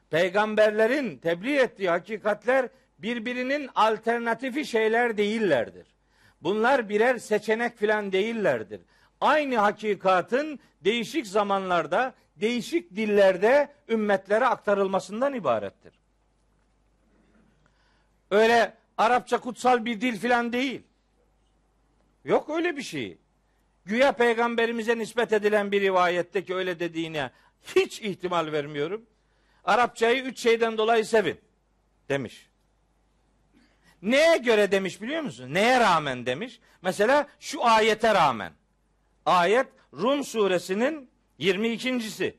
[0.09, 5.87] Peygamberlerin tebliğ ettiği hakikatler birbirinin alternatifi şeyler değillerdir.
[6.41, 8.81] Bunlar birer seçenek filan değillerdir.
[9.21, 15.96] Aynı hakikatın değişik zamanlarda, değişik dillerde ümmetlere aktarılmasından ibarettir.
[18.31, 20.81] Öyle Arapça kutsal bir dil filan değil.
[22.25, 23.17] Yok öyle bir şey.
[23.85, 27.31] Güya peygamberimize nispet edilen bir rivayette ki öyle dediğine
[27.75, 29.05] hiç ihtimal vermiyorum.
[29.63, 31.39] Arapçayı üç şeyden dolayı sevin
[32.09, 32.47] demiş.
[34.01, 35.53] Neye göre demiş biliyor musun?
[35.53, 36.59] Neye rağmen demiş?
[36.81, 38.53] Mesela şu ayete rağmen.
[39.25, 41.09] Ayet Rum suresinin
[41.39, 42.37] 22.si.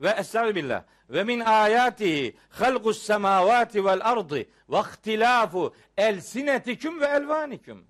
[0.00, 0.84] Ve estağfirullah.
[1.10, 7.84] Ve min ayatihi halqus semavati vel ardı ve ihtilafu elsinetikum ve elvanikum.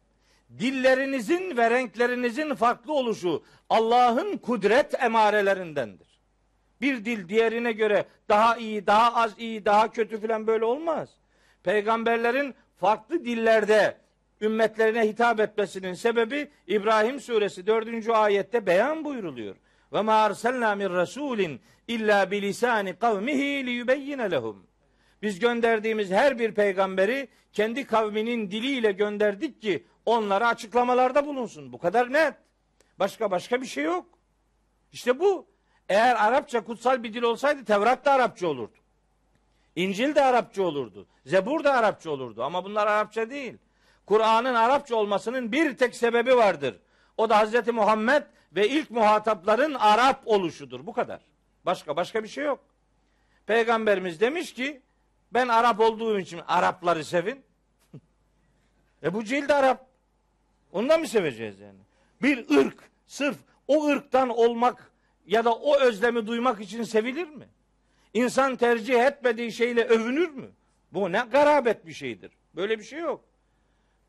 [0.59, 6.21] Dillerinizin ve renklerinizin farklı oluşu Allah'ın kudret emarelerindendir.
[6.81, 11.09] Bir dil diğerine göre daha iyi, daha az iyi, daha kötü filan böyle olmaz.
[11.62, 13.97] Peygamberlerin farklı dillerde
[14.41, 18.09] ümmetlerine hitap etmesinin sebebi İbrahim suresi 4.
[18.09, 19.57] ayette beyan buyruluyor.
[19.93, 24.66] Ve ma arsalna min rasulin illa bilisani kavmihi liyubeyyine lehum.
[25.22, 31.72] Biz gönderdiğimiz her bir peygamberi kendi kavminin diliyle gönderdik ki onlara açıklamalarda bulunsun.
[31.72, 32.34] Bu kadar net.
[32.99, 34.07] Başka başka bir şey yok.
[34.93, 35.47] İşte bu.
[35.88, 38.78] Eğer Arapça kutsal bir dil olsaydı Tevrat da Arapça olurdu.
[39.76, 41.07] İncil de Arapça olurdu.
[41.26, 42.43] Zebur da Arapça olurdu.
[42.43, 43.59] Ama bunlar Arapça değil.
[44.07, 46.80] Kur'an'ın Arapça olmasının bir tek sebebi vardır.
[47.16, 48.22] O da Hazreti Muhammed
[48.53, 50.86] ve ilk muhatapların Arap oluşudur.
[50.86, 51.20] Bu kadar.
[51.66, 52.64] Başka başka bir şey yok.
[53.46, 54.82] Peygamberimiz demiş ki
[55.32, 57.44] ben Arap olduğum için Arapları sevin.
[59.03, 59.86] e bu cilt Arap.
[60.72, 61.78] Ondan mı seveceğiz yani?
[62.22, 63.36] Bir ırk sırf
[63.68, 64.92] o ırktan olmak
[65.26, 67.48] ya da o özlemi duymak için sevilir mi?
[68.14, 70.51] İnsan tercih etmediği şeyle övünür mü?
[70.92, 72.30] Bu ne garabet bir şeydir.
[72.55, 73.24] Böyle bir şey yok.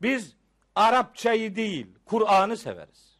[0.02, 0.36] Biz
[0.74, 3.11] Arapçayı değil, Kur'an'ı severiz.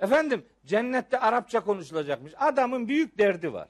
[0.00, 2.32] Efendim cennette Arapça konuşulacakmış.
[2.38, 3.68] Adamın büyük derdi var.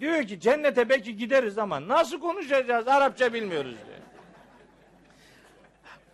[0.00, 2.88] Diyor ki cennete belki gideriz ama nasıl konuşacağız?
[2.88, 3.98] Arapça bilmiyoruz diyor.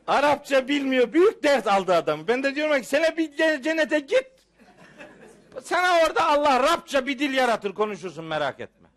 [0.07, 1.12] Arapça bilmiyor.
[1.12, 2.28] Büyük dert aldı adamı.
[2.28, 4.30] Ben de diyorum ki sana bir cennete git.
[5.62, 8.88] Sana orada Allah Arapça bir dil yaratır konuşursun merak etme.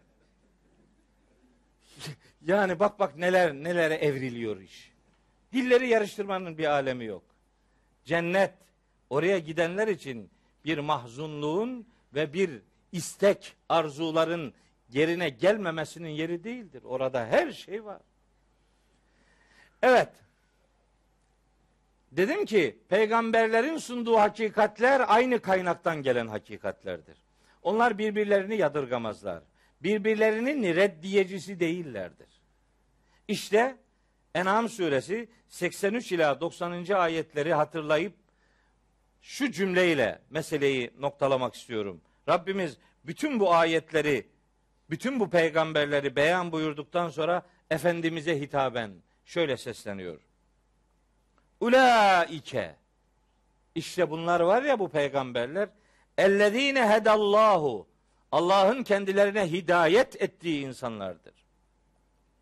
[2.42, 4.92] Yani bak bak neler nelere evriliyor iş.
[5.54, 7.24] Dilleri yarıştırmanın bir alemi yok.
[8.06, 8.54] Cennet
[9.10, 10.30] oraya gidenler için
[10.70, 12.62] bir mahzunluğun ve bir
[12.92, 14.54] istek, arzuların
[14.90, 16.84] yerine gelmemesinin yeri değildir.
[16.84, 18.02] Orada her şey var.
[19.82, 20.10] Evet.
[22.12, 27.18] Dedim ki peygamberlerin sunduğu hakikatler aynı kaynaktan gelen hakikatlerdir.
[27.64, 29.44] Onlar birbirlerini yadırgamazlar.
[29.84, 32.28] Birbirlerinin reddiyecisi değillerdir.
[33.28, 33.78] İşte
[34.36, 36.86] En'am suresi 83 ila 90.
[36.94, 38.14] ayetleri hatırlayıp
[39.22, 42.02] şu cümleyle meseleyi noktalamak istiyorum.
[42.30, 44.28] Rabbimiz bütün bu ayetleri,
[44.90, 48.92] bütün bu peygamberleri beyan buyurduktan sonra Efendimiz'e hitaben
[49.26, 50.22] şöyle sesleniyor.
[51.60, 52.76] Ulaike
[53.76, 55.70] işte bunlar var ya bu peygamberler
[56.18, 57.88] ellezine hedallahu
[58.32, 61.34] Allah'ın kendilerine hidayet ettiği insanlardır.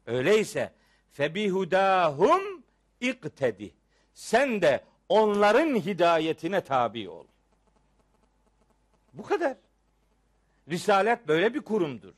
[0.06, 0.74] Öyleyse
[1.12, 2.64] febihudahum
[3.02, 3.74] iktedi.
[4.14, 7.26] Sen de onların hidayetine tabi ol.
[9.14, 9.58] Bu kadar.
[10.70, 12.14] Risalet böyle bir kurumdur.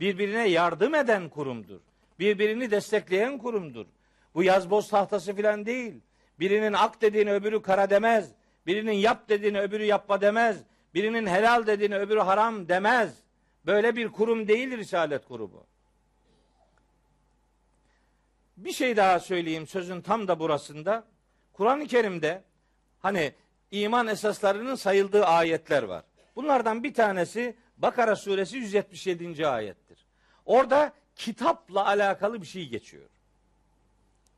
[0.00, 1.80] Birbirine yardım eden kurumdur.
[2.18, 3.86] Birbirini destekleyen kurumdur.
[4.34, 6.00] Bu yazboz tahtası filan değil.
[6.40, 8.32] Birinin ak dediğini öbürü kara demez.
[8.66, 10.62] Birinin yap dediğini öbürü yapma demez.
[10.94, 13.14] Birinin helal dediğini öbürü haram demez.
[13.66, 15.66] Böyle bir kurum değil Risalet Kurumu.
[18.56, 21.04] Bir şey daha söyleyeyim sözün tam da burasında.
[21.52, 22.42] Kur'an-ı Kerim'de
[23.00, 23.32] hani
[23.70, 26.04] iman esaslarının sayıldığı ayetler var.
[26.36, 29.46] Bunlardan bir tanesi Bakara suresi 177.
[29.46, 30.06] ayettir.
[30.44, 33.08] Orada kitapla alakalı bir şey geçiyor.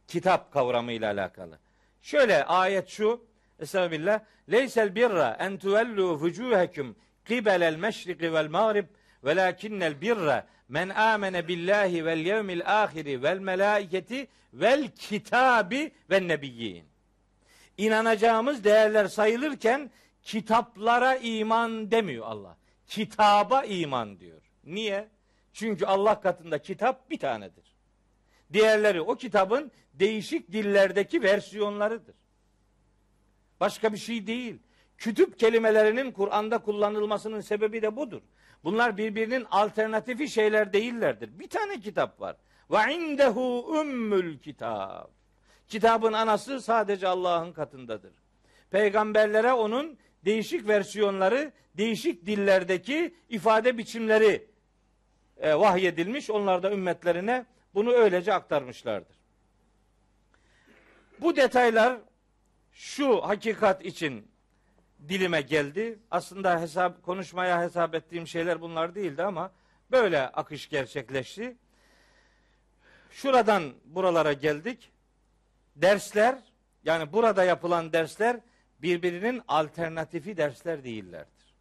[0.06, 1.58] Kitap kavramıyla alakalı.
[2.02, 3.24] Şöyle ayet şu.
[3.58, 4.20] Estağfirullah.
[4.50, 8.86] Leysel birra en tuvellu vucuhekum qibelel meşriki vel mağrib
[9.24, 16.84] Velakinnel birre men amene billahi vel yevmil ahiri vel melaiketi vel kitabi ve nebiyyin.
[17.78, 19.90] İnanacağımız değerler sayılırken
[20.22, 22.56] kitaplara iman demiyor Allah.
[22.86, 24.42] Kitaba iman diyor.
[24.64, 25.08] Niye?
[25.52, 27.74] Çünkü Allah katında kitap bir tanedir.
[28.52, 32.14] Diğerleri o kitabın değişik dillerdeki versiyonlarıdır.
[33.60, 34.58] Başka bir şey değil.
[34.98, 38.22] Kütüp kelimelerinin Kur'an'da kullanılmasının sebebi de budur.
[38.64, 41.38] Bunlar birbirinin alternatifi şeyler değillerdir.
[41.38, 42.36] Bir tane kitap var.
[42.70, 45.08] Ve indehu ümmül kitab.
[45.68, 48.12] Kitabın anası sadece Allah'ın katındadır.
[48.70, 54.46] Peygamberlere onun değişik versiyonları, değişik dillerdeki ifade biçimleri
[55.36, 56.30] e, vahyedilmiş.
[56.30, 59.16] Onlar da ümmetlerine bunu öylece aktarmışlardır.
[61.20, 61.98] Bu detaylar
[62.72, 64.28] şu hakikat için
[65.08, 65.98] dilime geldi.
[66.10, 69.52] Aslında hesap konuşmaya hesap ettiğim şeyler bunlar değildi ama
[69.90, 71.56] böyle akış gerçekleşti.
[73.10, 74.90] Şuradan buralara geldik.
[75.76, 76.38] Dersler
[76.84, 78.40] yani burada yapılan dersler
[78.82, 81.54] birbirinin alternatifi dersler değillerdir.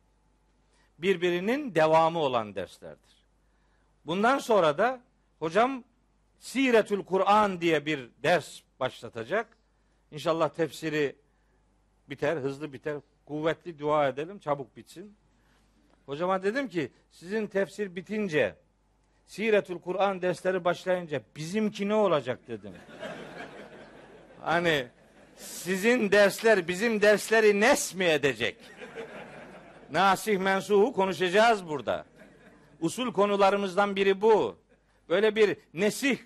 [0.97, 3.13] Birbirinin devamı olan derslerdir.
[4.05, 5.01] Bundan sonra da
[5.39, 5.83] hocam
[6.39, 9.47] Siretül Kur'an diye bir ders başlatacak.
[10.11, 11.15] İnşallah tefsiri
[12.09, 12.97] biter, hızlı biter.
[13.25, 15.15] Kuvvetli dua edelim, çabuk bitsin.
[16.05, 18.55] Hocama dedim ki sizin tefsir bitince
[19.25, 22.73] Siretül Kur'an dersleri başlayınca bizimki ne olacak dedim.
[24.43, 24.87] Hani
[25.37, 28.57] sizin dersler bizim dersleri nes mi edecek?
[29.91, 32.05] Nasih mensuhu konuşacağız burada.
[32.79, 34.57] Usul konularımızdan biri bu.
[35.09, 36.17] Böyle bir nesih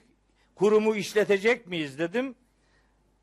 [0.55, 2.36] kurumu işletecek miyiz dedim.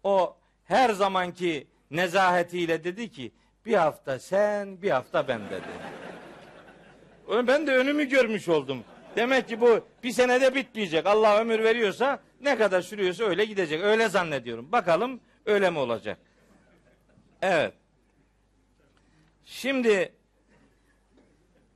[0.03, 3.32] O her zamanki nezahetiyle dedi ki
[3.66, 5.68] bir hafta sen bir hafta ben dedi.
[7.47, 8.84] Ben de önümü görmüş oldum.
[9.16, 11.06] Demek ki bu bir senede bitmeyecek.
[11.06, 13.82] Allah ömür veriyorsa ne kadar sürüyorsa öyle gidecek.
[13.82, 14.72] Öyle zannediyorum.
[14.72, 16.18] Bakalım öyle mi olacak?
[17.42, 17.74] Evet.
[19.44, 20.12] Şimdi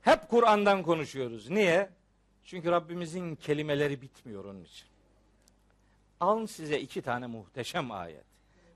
[0.01, 1.49] hep Kur'an'dan konuşuyoruz.
[1.49, 1.89] Niye?
[2.43, 4.87] Çünkü Rabbimizin kelimeleri bitmiyor onun için.
[6.19, 8.25] Alın size iki tane muhteşem ayet.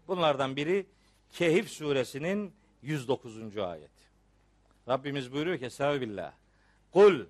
[0.08, 0.86] Bunlardan biri
[1.32, 3.58] Kehif suresinin 109.
[3.58, 3.92] ayet.
[4.88, 6.34] Rabbimiz buyuruyor ki Estağfirullah.
[6.92, 7.26] Kul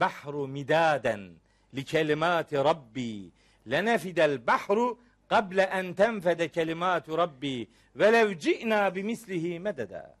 [0.00, 1.30] bahru midaden
[1.74, 3.30] li kelimati rabbi
[3.70, 4.98] lenefidel bahru
[5.28, 10.16] kable en tenfede kelimatu rabbi ve lev ci'na bimislihi mededa.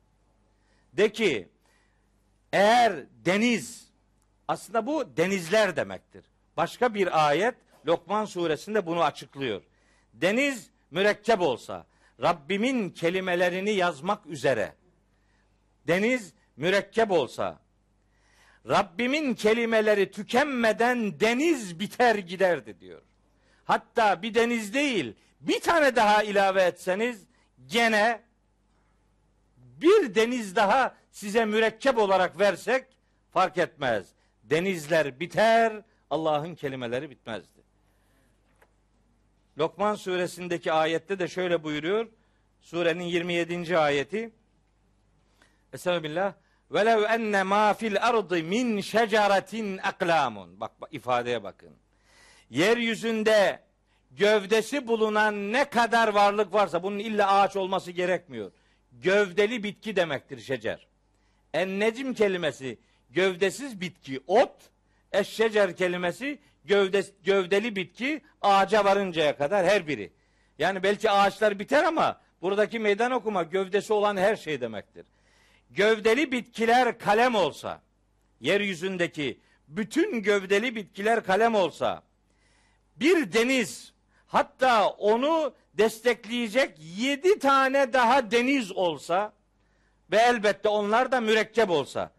[0.92, 1.48] De ki
[2.52, 2.92] eğer
[3.24, 3.92] deniz
[4.48, 6.24] aslında bu denizler demektir.
[6.56, 7.54] Başka bir ayet
[7.86, 9.62] Lokman suresinde bunu açıklıyor.
[10.14, 11.86] Deniz mürekkep olsa,
[12.22, 14.74] Rabbimin kelimelerini yazmak üzere,
[15.86, 17.61] deniz mürekkep olsa,
[18.68, 23.02] Rabbimin kelimeleri tükenmeden deniz biter giderdi diyor.
[23.64, 27.24] Hatta bir deniz değil, bir tane daha ilave etseniz
[27.66, 28.22] gene
[29.82, 32.86] bir deniz daha size mürekkep olarak versek
[33.30, 34.06] fark etmez.
[34.44, 37.62] Denizler biter, Allah'ın kelimeleri bitmezdi.
[39.58, 42.08] Lokman suresindeki ayette de şöyle buyuruyor.
[42.60, 43.78] Surenin 27.
[43.78, 44.30] ayeti.
[45.72, 46.34] Estağfirullah.
[46.72, 50.60] Velev enne ma fil ardı min şeceretin aklamun.
[50.60, 51.70] Bak, bak ifadeye bakın.
[52.50, 53.60] Yeryüzünde
[54.10, 58.52] gövdesi bulunan ne kadar varlık varsa bunun illa ağaç olması gerekmiyor.
[58.92, 60.86] Gövdeli bitki demektir şecer.
[61.54, 62.78] En necim kelimesi
[63.10, 64.56] gövdesiz bitki ot.
[65.12, 70.12] Eşşecer kelimesi gövde, gövdeli bitki ağaca varıncaya kadar her biri.
[70.58, 75.04] Yani belki ağaçlar biter ama buradaki meydan okuma gövdesi olan her şey demektir.
[75.74, 77.82] Gövdeli bitkiler kalem olsa,
[78.40, 82.02] yeryüzündeki bütün gövdeli bitkiler kalem olsa,
[82.96, 83.92] bir deniz
[84.26, 89.32] hatta onu destekleyecek yedi tane daha deniz olsa
[90.10, 92.12] ve elbette onlar da mürekkep olsa.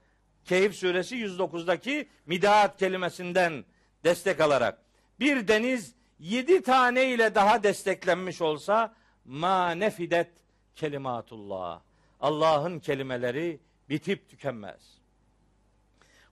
[0.45, 3.65] Keyif suresi 109'daki midaat kelimesinden
[4.03, 4.81] destek alarak
[5.19, 8.93] bir deniz yedi tane ile daha desteklenmiş olsa
[9.25, 10.31] ma nefidet
[10.75, 11.81] kelimatullah.
[12.23, 13.59] Allah'ın kelimeleri
[13.89, 14.97] bitip tükenmez.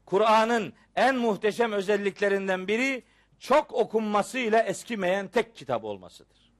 [0.05, 3.03] Kur'an'ın en muhteşem özelliklerinden biri
[3.39, 6.51] çok okunmasıyla eskimeyen tek kitap olmasıdır.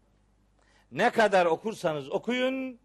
[0.91, 2.79] Ne kadar okursanız okuyun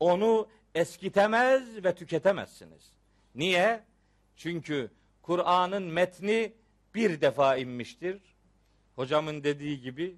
[0.00, 2.92] onu eskitemez ve tüketemezsiniz.
[3.34, 3.84] Niye?
[4.36, 4.90] Çünkü
[5.22, 6.52] Kur'an'ın metni
[6.94, 8.20] bir defa inmiştir.
[8.96, 10.16] Hocamın dediği gibi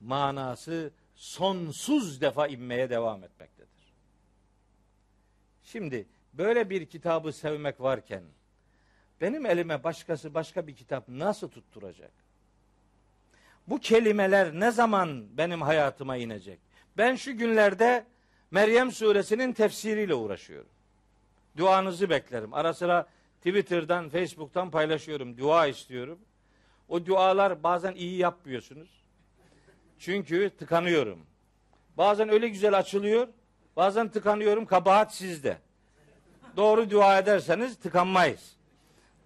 [0.00, 3.57] manası sonsuz defa inmeye devam etmektedir.
[5.72, 8.22] Şimdi böyle bir kitabı sevmek varken
[9.20, 12.10] benim elime başkası başka bir kitap nasıl tutturacak?
[13.66, 16.58] Bu kelimeler ne zaman benim hayatıma inecek?
[16.96, 18.04] Ben şu günlerde
[18.50, 20.70] Meryem suresinin tefsiriyle uğraşıyorum.
[21.56, 22.54] Duanızı beklerim.
[22.54, 25.38] Ara sıra Twitter'dan, Facebook'tan paylaşıyorum.
[25.38, 26.18] Dua istiyorum.
[26.88, 29.04] O dualar bazen iyi yapmıyorsunuz.
[29.98, 31.26] Çünkü tıkanıyorum.
[31.96, 33.28] Bazen öyle güzel açılıyor.
[33.78, 34.66] Bazen tıkanıyorum.
[34.66, 35.58] Kabahat sizde.
[36.56, 38.56] Doğru dua ederseniz tıkanmayız.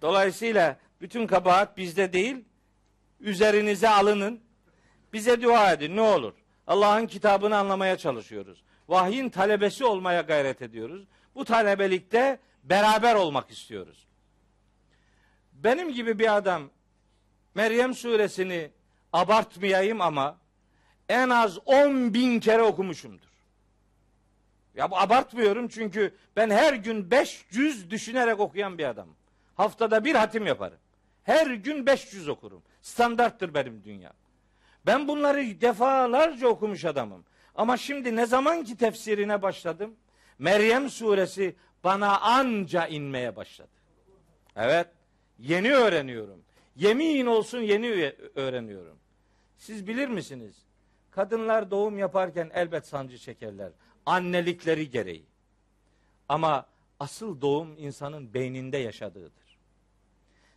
[0.01, 2.45] Dolayısıyla bütün kabahat bizde değil.
[3.19, 4.39] Üzerinize alının.
[5.13, 6.33] Bize dua edin ne olur.
[6.67, 8.63] Allah'ın kitabını anlamaya çalışıyoruz.
[8.89, 11.07] Vahyin talebesi olmaya gayret ediyoruz.
[11.35, 14.07] Bu talebelikte beraber olmak istiyoruz.
[15.53, 16.69] Benim gibi bir adam
[17.55, 18.71] Meryem suresini
[19.13, 20.37] abartmayayım ama
[21.09, 23.32] en az 10 bin kere okumuşumdur.
[24.75, 29.15] Ya bu abartmıyorum çünkü ben her gün 500 düşünerek okuyan bir adamım.
[29.55, 30.77] Haftada bir hatim yaparım.
[31.23, 32.61] Her gün 500 okurum.
[32.81, 34.13] Standarttır benim dünya.
[34.85, 37.25] Ben bunları defalarca okumuş adamım.
[37.55, 39.95] Ama şimdi ne zaman ki tefsirine başladım,
[40.39, 43.69] Meryem suresi bana anca inmeye başladı.
[44.55, 44.87] Evet,
[45.39, 46.41] yeni öğreniyorum.
[46.75, 48.97] Yemin olsun yeni öğreniyorum.
[49.57, 50.55] Siz bilir misiniz?
[51.11, 53.71] Kadınlar doğum yaparken elbet sancı çekerler.
[54.05, 55.25] Annelikleri gereği.
[56.29, 56.65] Ama
[56.99, 59.57] asıl doğum insanın beyninde yaşadığıdır.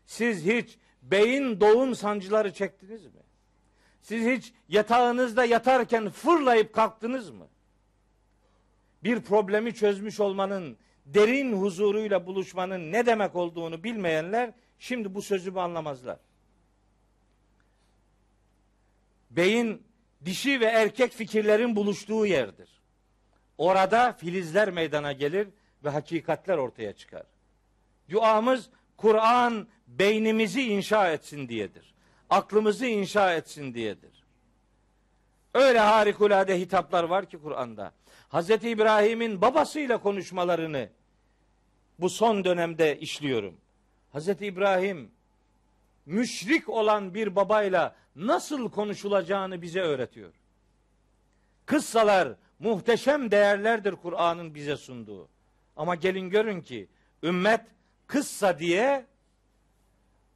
[0.07, 3.21] Siz hiç beyin doğum sancıları çektiniz mi?
[4.03, 7.49] Siz hiç yatağınızda yatarken fırlayıp kalktınız mı?
[9.05, 10.77] Bir problemi çözmüş olmanın,
[11.07, 16.19] derin huzuruyla buluşmanın ne demek olduğunu bilmeyenler şimdi bu sözümü anlamazlar.
[19.31, 19.83] Beyin
[20.25, 22.76] dişi ve erkek fikirlerin buluştuğu yerdir.
[23.59, 25.49] Orada filizler meydana gelir
[25.85, 27.23] ve hakikatler ortaya çıkar.
[28.11, 31.95] Duamız Kur'an beynimizi inşa etsin diyedir.
[32.31, 34.25] Aklımızı inşa etsin diyedir.
[35.55, 37.93] Öyle harikulade hitaplar var ki Kur'an'da.
[38.33, 38.51] Hz.
[38.51, 40.89] İbrahim'in babasıyla konuşmalarını
[41.99, 43.57] bu son dönemde işliyorum.
[44.15, 44.29] Hz.
[44.29, 45.11] İbrahim
[46.07, 50.33] müşrik olan bir babayla nasıl konuşulacağını bize öğretiyor.
[51.67, 52.29] Kıssalar
[52.59, 55.29] muhteşem değerlerdir Kur'an'ın bize sunduğu.
[55.77, 56.89] Ama gelin görün ki
[57.23, 57.61] ümmet
[58.07, 59.07] kıssa diye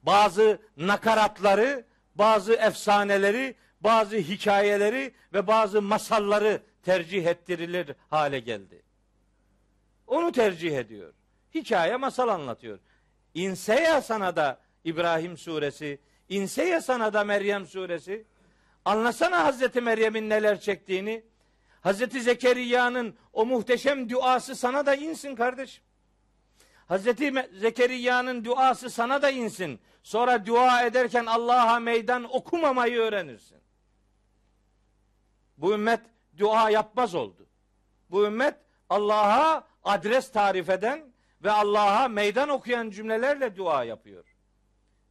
[0.02, 1.84] bazı nakaratları,
[2.14, 8.82] bazı efsaneleri, bazı hikayeleri ve bazı masalları tercih ettirilir hale geldi.
[10.06, 11.12] Onu tercih ediyor.
[11.54, 12.78] Hikaye masal anlatıyor.
[13.34, 18.24] İnse ya sana da İbrahim suresi, inse ya sana da Meryem suresi.
[18.84, 21.24] Anlasana Hazreti Meryem'in neler çektiğini.
[21.80, 25.84] Hazreti Zekeriya'nın o muhteşem duası sana da insin kardeşim.
[26.86, 29.80] Hazreti Zekeriya'nın duası sana da insin.
[30.02, 33.60] Sonra dua ederken Allah'a meydan okumamayı öğrenirsin.
[35.56, 36.00] Bu ümmet
[36.38, 37.46] dua yapmaz oldu.
[38.10, 38.54] Bu ümmet
[38.88, 41.12] Allah'a adres tarif eden
[41.44, 44.36] ve Allah'a meydan okuyan cümlelerle dua yapıyor.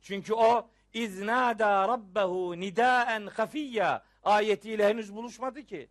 [0.02, 5.90] Çünkü o iznada rabbehu nidaen hafiyya ayetiyle henüz buluşmadı ki.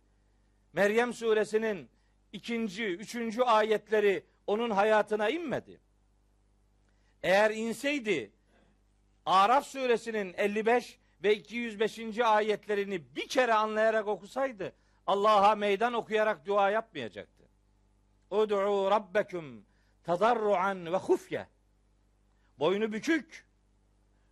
[0.73, 1.89] Meryem suresinin
[2.31, 5.79] ikinci, üçüncü ayetleri onun hayatına inmedi.
[7.23, 8.31] Eğer inseydi
[9.25, 12.19] Araf suresinin 55 ve 205.
[12.19, 14.73] ayetlerini bir kere anlayarak okusaydı
[15.07, 17.43] Allah'a meydan okuyarak dua yapmayacaktı.
[18.31, 19.65] Ud'u rabbekum
[20.03, 21.47] tadarruan ve hufye.
[22.59, 23.45] Boynu bükük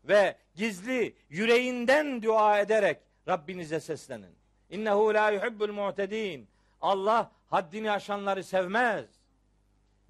[0.03, 2.97] ve gizli yüreğinden dua ederek
[3.27, 4.35] Rabbinize seslenin.
[4.69, 6.47] İnnehu la yuhibbul mu'tedin.
[6.81, 9.05] Allah haddini aşanları sevmez.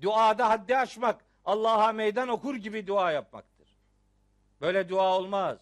[0.02, 3.68] Duada haddi aşmak Allah'a meydan okur gibi dua yapmaktır.
[4.62, 5.58] Böyle dua olmaz.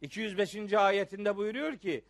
[0.00, 0.72] 205.
[0.72, 2.04] ayetinde buyuruyor ki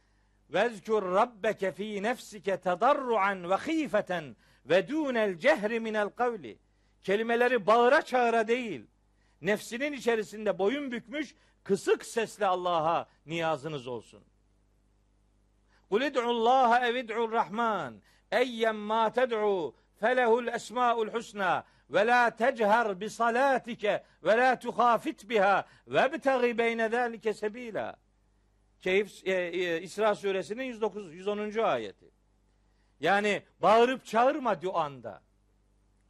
[0.50, 6.58] Vezkur rabbeke fi nefsike tedarruan ve khifeten ve dunel cehri minel kavli.
[7.02, 8.86] Kelimeleri bağıra çağıra değil,
[9.42, 11.34] nefsinin içerisinde boyun bükmüş,
[11.64, 14.24] kısık sesle Allah'a niyazınız olsun.
[15.92, 18.02] Kul id'ullaha ev id'ur rahman.
[18.30, 25.66] Eyyem ma ted'u felehul esmaul husna ve la techer bi salatike ve la tuhafit biha
[25.86, 27.96] ve btagi beyne zalike sebila.
[28.80, 31.58] Keyif e, e, İsra suresinin 109 110.
[31.58, 32.10] ayeti.
[33.00, 35.22] Yani bağırıp çağırma duanda.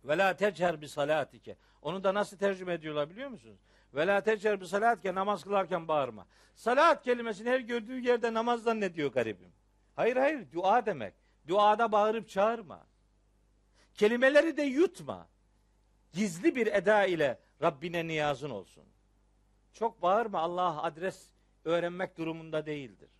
[0.05, 1.57] Ve la techer bi salatike.
[1.83, 3.59] Onu da nasıl tercüme ediyorlar biliyor musunuz?
[3.95, 6.27] Ve la techer bi salatike namaz kılarken bağırma.
[6.55, 9.53] Salat kelimesini her gördüğü yerde namazdan ne diyor garibim?
[9.97, 11.15] Hayır hayır dua demek.
[11.49, 12.87] Duada bağırıp çağırma.
[13.95, 15.29] Kelimeleri de yutma.
[16.13, 18.85] gizli bir eda ile Rabbine niyazın olsun.
[19.73, 21.27] Çok bağırma Allah adres
[21.65, 23.11] öğrenmek durumunda değildir.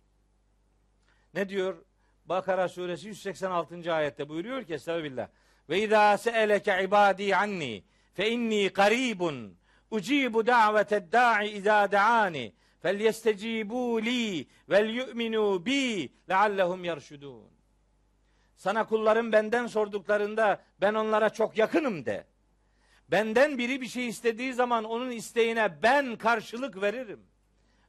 [1.33, 1.85] Ne diyor?
[2.25, 3.93] Bakara suresi 186.
[3.93, 5.27] ayette buyuruyor ki Estağfirullah.
[5.69, 7.83] Ve izâ se'eleke ibâdî anni
[8.13, 9.57] fe inni qaribun
[9.91, 12.53] ucibu daveted da'i izâ da'ani
[12.85, 17.53] li vel yu'minû bi leallehum yerşudûn.
[18.55, 22.25] Sana kullarım benden sorduklarında ben onlara çok yakınım de.
[23.11, 27.19] Benden biri bir şey istediği zaman onun isteğine ben karşılık veririm.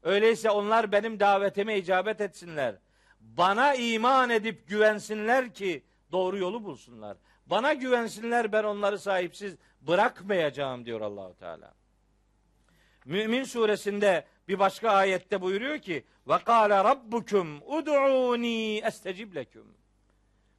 [0.02, 2.74] Öyleyse onlar benim davetime icabet etsinler.
[3.20, 7.16] Bana iman edip güvensinler ki doğru yolu bulsunlar.
[7.46, 11.74] Bana güvensinler ben onları sahipsiz bırakmayacağım diyor Allahu Teala.
[13.04, 19.66] Mümin suresinde bir başka ayette buyuruyor ki ve kâle rabbukum ud'uni estecib leküm.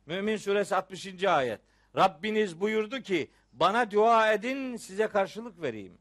[0.05, 1.23] Mümin suresi 60.
[1.23, 1.61] ayet.
[1.95, 5.97] Rabbiniz buyurdu ki bana dua edin size karşılık vereyim.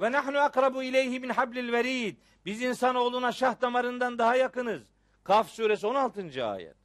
[0.00, 2.16] Ve nahnu akrabu ileyhi min hablil verid.
[2.46, 4.82] Biz insanoğluna şah damarından daha yakınız.
[5.24, 6.44] Kaf suresi 16.
[6.44, 6.76] ayet.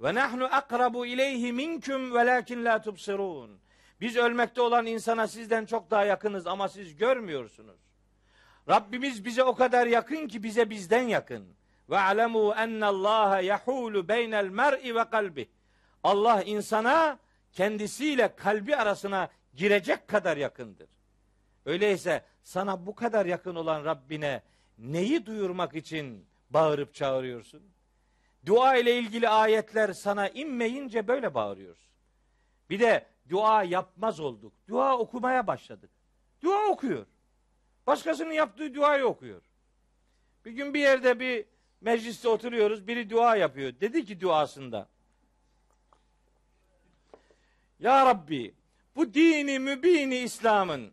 [0.00, 3.60] Ve nahnu akrabu ileyhi minkum velakin la tubsirun.
[4.00, 7.85] Biz ölmekte olan insana sizden çok daha yakınız ama siz görmüyorsunuz.
[8.68, 11.46] Rabbimiz bize o kadar yakın ki bize bizden yakın.
[11.90, 15.48] Ve alemu ennallaha yahulu beynel mer'i ve kalbi.
[16.02, 17.18] Allah insana
[17.52, 20.88] kendisiyle kalbi arasına girecek kadar yakındır.
[21.66, 24.42] Öyleyse sana bu kadar yakın olan Rabbine
[24.78, 27.62] neyi duyurmak için bağırıp çağırıyorsun?
[28.46, 31.92] Dua ile ilgili ayetler sana inmeyince böyle bağırıyorsun.
[32.70, 34.52] Bir de dua yapmaz olduk.
[34.68, 35.90] Dua okumaya başladık.
[36.42, 37.06] Dua okuyor.
[37.86, 39.42] Başkasının yaptığı duayı okuyor.
[40.44, 41.44] Bir gün bir yerde bir
[41.80, 42.86] mecliste oturuyoruz.
[42.86, 43.72] Biri dua yapıyor.
[43.80, 44.88] Dedi ki duasında.
[47.80, 48.54] Ya Rabbi
[48.96, 50.92] bu dini mübini İslam'ın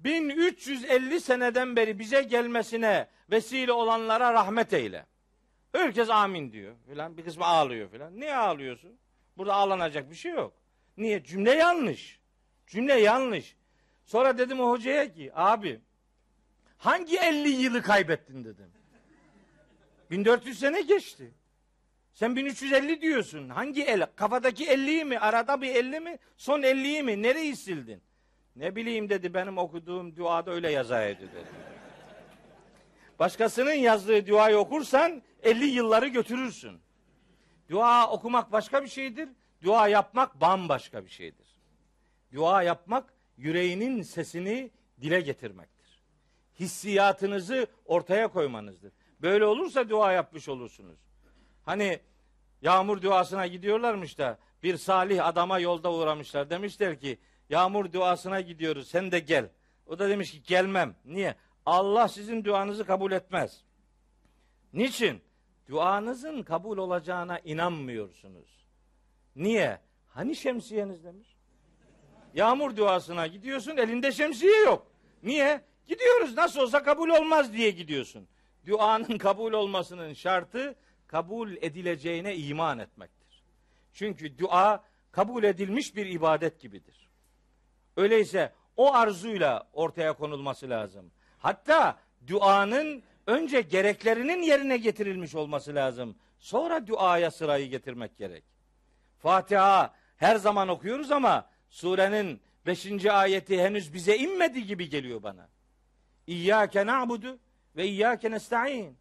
[0.00, 5.06] 1350 seneden beri bize gelmesine vesile olanlara rahmet eyle.
[5.72, 7.16] Herkes amin diyor filan.
[7.16, 8.20] Bir kısmı ağlıyor filan.
[8.20, 8.98] Niye ağlıyorsun?
[9.36, 10.52] Burada ağlanacak bir şey yok.
[10.96, 11.24] Niye?
[11.24, 12.20] Cümle yanlış.
[12.66, 13.56] Cümle yanlış.
[14.04, 15.80] Sonra dedim o hocaya ki abi
[16.78, 18.70] hangi 50 yılı kaybettin dedim.
[20.10, 21.34] 1400 sene geçti.
[22.12, 23.48] Sen 1350 diyorsun.
[23.48, 24.06] Hangi el?
[24.16, 25.18] Kafadaki 50'yi mi?
[25.18, 26.18] Arada bir 50 mi?
[26.36, 27.22] Son 50'yi mi?
[27.22, 28.02] Nereyi sildin?
[28.56, 31.48] Ne bileyim dedi benim okuduğum duada öyle yazaydı dedi.
[33.18, 36.80] Başkasının yazdığı duayı okursan 50 yılları götürürsün.
[37.70, 39.28] Dua okumak başka bir şeydir.
[39.62, 41.46] Dua yapmak bambaşka bir şeydir.
[42.32, 45.77] Dua yapmak yüreğinin sesini dile getirmektir.
[46.60, 48.92] Hissiyatınızı ortaya koymanızdır.
[49.22, 50.98] Böyle olursa dua yapmış olursunuz.
[51.64, 52.00] Hani
[52.62, 56.50] yağmur duasına gidiyorlarmış da bir salih adama yolda uğramışlar.
[56.50, 57.18] Demişler ki
[57.50, 59.50] yağmur duasına gidiyoruz sen de gel.
[59.86, 60.94] O da demiş ki gelmem.
[61.04, 61.34] Niye?
[61.66, 63.64] Allah sizin duanızı kabul etmez.
[64.72, 65.22] Niçin?
[65.68, 68.66] Duanızın kabul olacağına inanmıyorsunuz.
[69.36, 69.80] Niye?
[70.08, 71.36] Hani şemsiyeniz demiş.
[72.34, 74.86] Yağmur duasına gidiyorsun elinde şemsiye yok.
[75.22, 75.60] Niye?
[75.88, 78.28] Gidiyoruz nasıl olsa kabul olmaz diye gidiyorsun.
[78.66, 80.74] Duanın kabul olmasının şartı
[81.06, 83.42] kabul edileceğine iman etmektir.
[83.92, 87.08] Çünkü dua kabul edilmiş bir ibadet gibidir.
[87.96, 91.10] Öyleyse o arzuyla ortaya konulması lazım.
[91.38, 96.16] Hatta duanın önce gereklerinin yerine getirilmiş olması lazım.
[96.38, 98.44] Sonra duaya sırayı getirmek gerek.
[99.18, 103.06] Fatiha her zaman okuyoruz ama surenin 5.
[103.06, 105.48] ayeti henüz bize inmedi gibi geliyor bana.
[106.28, 107.38] İyyâke na'budu
[107.76, 108.96] ve iyyâke nesta'in.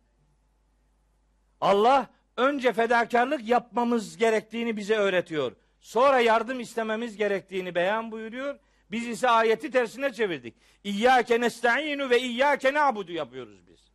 [1.61, 5.51] Allah önce fedakarlık yapmamız gerektiğini bize öğretiyor.
[5.79, 8.59] Sonra yardım istememiz gerektiğini beyan buyuruyor.
[8.91, 10.55] Biz ise ayeti tersine çevirdik.
[10.83, 13.91] İyyâke nesta'inu ve iyyâke na'budu yapıyoruz biz.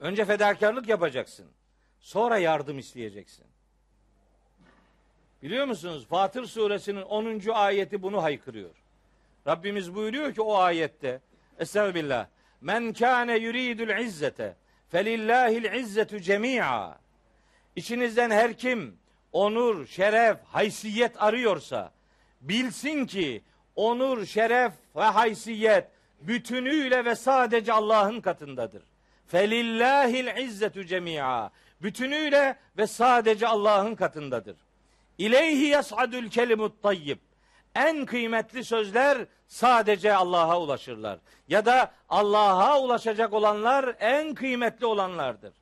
[0.00, 1.46] Önce fedakarlık yapacaksın.
[2.00, 3.46] Sonra yardım isteyeceksin.
[5.42, 6.06] Biliyor musunuz?
[6.06, 7.40] Fatır suresinin 10.
[7.52, 8.74] ayeti bunu haykırıyor.
[9.46, 11.20] Rabbimiz buyuruyor ki o ayette
[11.62, 12.26] Estağfirullah.
[12.60, 14.56] Men kâne yuridul izzete
[14.90, 16.98] felillahil izzetu cemi'a.
[17.76, 18.96] İçinizden her kim
[19.32, 21.92] onur, şeref, haysiyet arıyorsa
[22.40, 23.42] bilsin ki
[23.76, 25.88] onur, şeref ve haysiyet
[26.20, 28.82] bütünüyle ve sadece Allah'ın katındadır.
[29.26, 31.50] Felillahil izzetu cemi'a.
[31.82, 34.56] Bütünüyle ve sadece Allah'ın katındadır.
[35.18, 37.18] İleyhi yas'adul kelimut tayyib.
[37.74, 41.18] En kıymetli sözler sadece Allah'a ulaşırlar.
[41.48, 45.54] Ya da Allah'a ulaşacak olanlar en kıymetli olanlardır.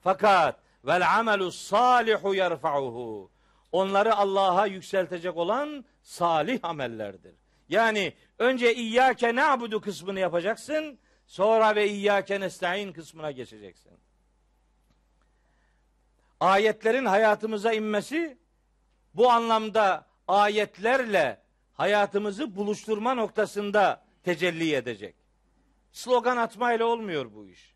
[0.00, 3.30] Fakat vel amelu salihu yerfa'uhu.
[3.72, 7.34] Onları Allah'a yükseltecek olan salih amellerdir.
[7.68, 10.98] Yani önce İyyâke na'budu kısmını yapacaksın.
[11.26, 13.92] Sonra ve İyyâke nesta'in kısmına geçeceksin.
[16.40, 18.38] Ayetlerin hayatımıza inmesi
[19.14, 21.42] bu anlamda ayetlerle
[21.74, 25.14] hayatımızı buluşturma noktasında tecelli edecek.
[25.92, 27.74] Slogan atmayla olmuyor bu iş.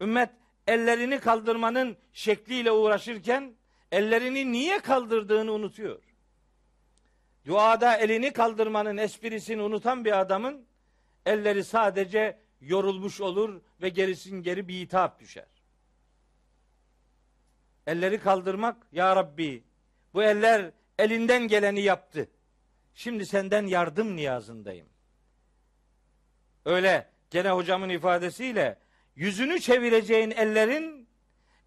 [0.00, 0.30] Ümmet
[0.66, 3.54] ellerini kaldırmanın şekliyle uğraşırken
[3.92, 6.02] ellerini niye kaldırdığını unutuyor.
[7.46, 10.66] Duada elini kaldırmanın esprisini unutan bir adamın
[11.26, 15.46] elleri sadece yorulmuş olur ve gerisin geri bir hitap düşer.
[17.86, 19.64] Elleri kaldırmak ya Rabbi
[20.14, 22.28] bu eller elinden geleni yaptı.
[22.96, 24.88] Şimdi senden yardım niyazındayım.
[26.64, 28.78] Öyle gene hocamın ifadesiyle
[29.16, 31.08] yüzünü çevireceğin ellerin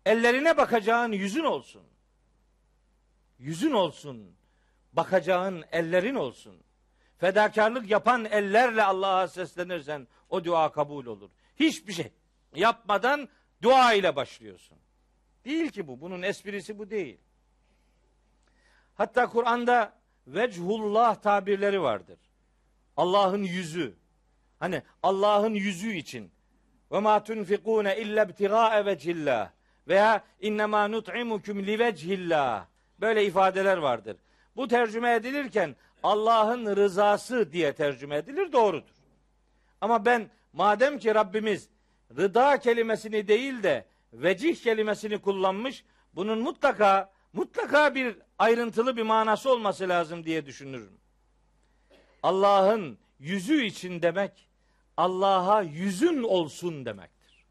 [0.05, 1.83] ellerine bakacağın yüzün olsun.
[3.39, 4.35] Yüzün olsun.
[4.93, 6.63] Bakacağın ellerin olsun.
[7.17, 11.29] Fedakarlık yapan ellerle Allah'a seslenirsen o dua kabul olur.
[11.55, 12.11] Hiçbir şey
[12.55, 13.29] yapmadan
[13.61, 14.77] dua ile başlıyorsun.
[15.45, 16.01] Değil ki bu.
[16.01, 17.19] Bunun esprisi bu değil.
[18.95, 19.98] Hatta Kur'an'da
[20.33, 22.17] vechullah tabirleri vardır.
[22.97, 23.93] Allah'ın yüzü.
[24.59, 26.31] Hani Allah'ın yüzü için
[26.91, 29.49] ve ma tunfikune illa ibtigaa vecihillah
[29.87, 32.65] veya innema nut'imukum li vechillah
[33.01, 34.17] böyle ifadeler vardır.
[34.55, 38.89] Bu tercüme edilirken Allah'ın rızası diye tercüme edilir doğrudur.
[39.81, 41.69] Ama ben madem ki Rabbimiz
[42.17, 45.83] rıda kelimesini değil de vecih kelimesini kullanmış
[46.15, 50.97] bunun mutlaka mutlaka bir ayrıntılı bir manası olması lazım diye düşünürüm.
[52.23, 54.47] Allah'ın yüzü için demek
[54.97, 57.45] Allah'a yüzün olsun demektir.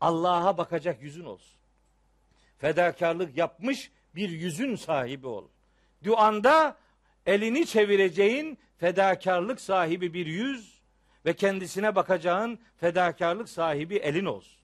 [0.00, 1.58] Allah'a bakacak yüzün olsun.
[2.58, 5.48] Fedakarlık yapmış bir yüzün sahibi ol.
[6.04, 6.76] Duanda
[7.26, 10.80] elini çevireceğin fedakarlık sahibi bir yüz
[11.26, 14.58] ve kendisine bakacağın fedakarlık sahibi elin olsun.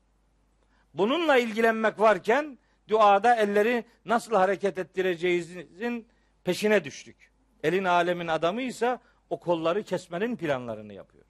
[0.95, 2.59] Bununla ilgilenmek varken
[2.91, 6.09] duada elleri nasıl hareket ettireceğinizin
[6.45, 7.31] peşine düştük.
[7.63, 9.01] Elin alemin adamıysa
[9.31, 11.25] o kolları kesmenin planlarını yapıyor.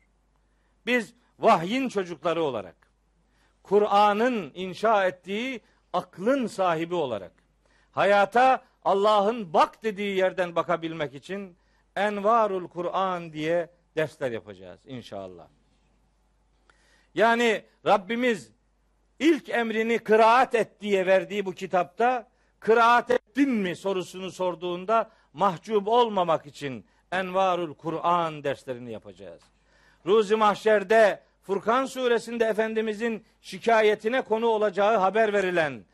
[0.87, 2.77] Biz vahyin çocukları olarak,
[3.63, 5.61] Kur'an'ın inşa ettiği
[5.93, 7.33] aklın sahibi olarak,
[7.93, 11.57] hayata Allah'ın bak dediği yerden bakabilmek için
[11.97, 15.49] Envarul Kur'an diye dersler yapacağız inşallah.
[17.15, 18.53] Yani Rabbimiz
[19.21, 22.29] ilk emrini kıraat et diye verdiği bu kitapta
[22.61, 29.43] kıraat ettin mi sorusunu sorduğunda mahcup olmamak için Envarul Kur'an derslerini yapacağız.
[30.07, 35.85] Ruzi Mahşer'de Furkan suresinde Efendimizin şikayetine konu olacağı haber verilen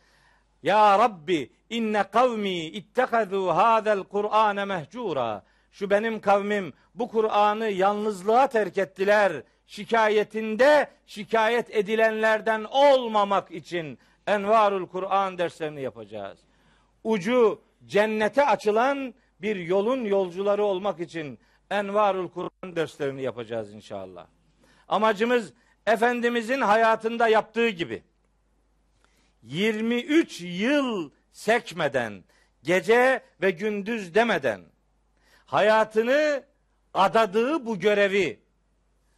[0.63, 8.79] Ya Rabbi inne kavmi ittekadu hadel Kur'ane mehcura şu benim kavmim bu Kur'an'ı yalnızlığa terk
[8.79, 16.39] ettiler şikayetinde şikayet edilenlerden olmamak için Envarul Kur'an derslerini yapacağız.
[17.05, 21.39] Ucu cennete açılan bir yolun yolcuları olmak için
[21.71, 24.27] Envarul Kur'an derslerini yapacağız inşallah.
[24.89, 25.53] Amacımız
[25.87, 28.03] Efendimizin hayatında yaptığı gibi
[29.43, 32.25] 23 yıl sekmeden,
[32.63, 34.61] gece ve gündüz demeden
[35.47, 36.45] hayatını
[36.95, 38.41] adadığı bu görevi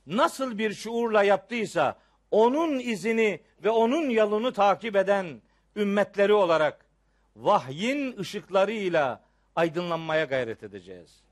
[0.08, 1.98] nasıl bir şuurla yaptıysa
[2.30, 5.42] onun izini ve onun yolunu takip eden
[5.76, 6.86] ümmetleri olarak
[7.36, 9.20] vahyin ışıklarıyla
[9.56, 11.22] aydınlanmaya gayret edeceğiz.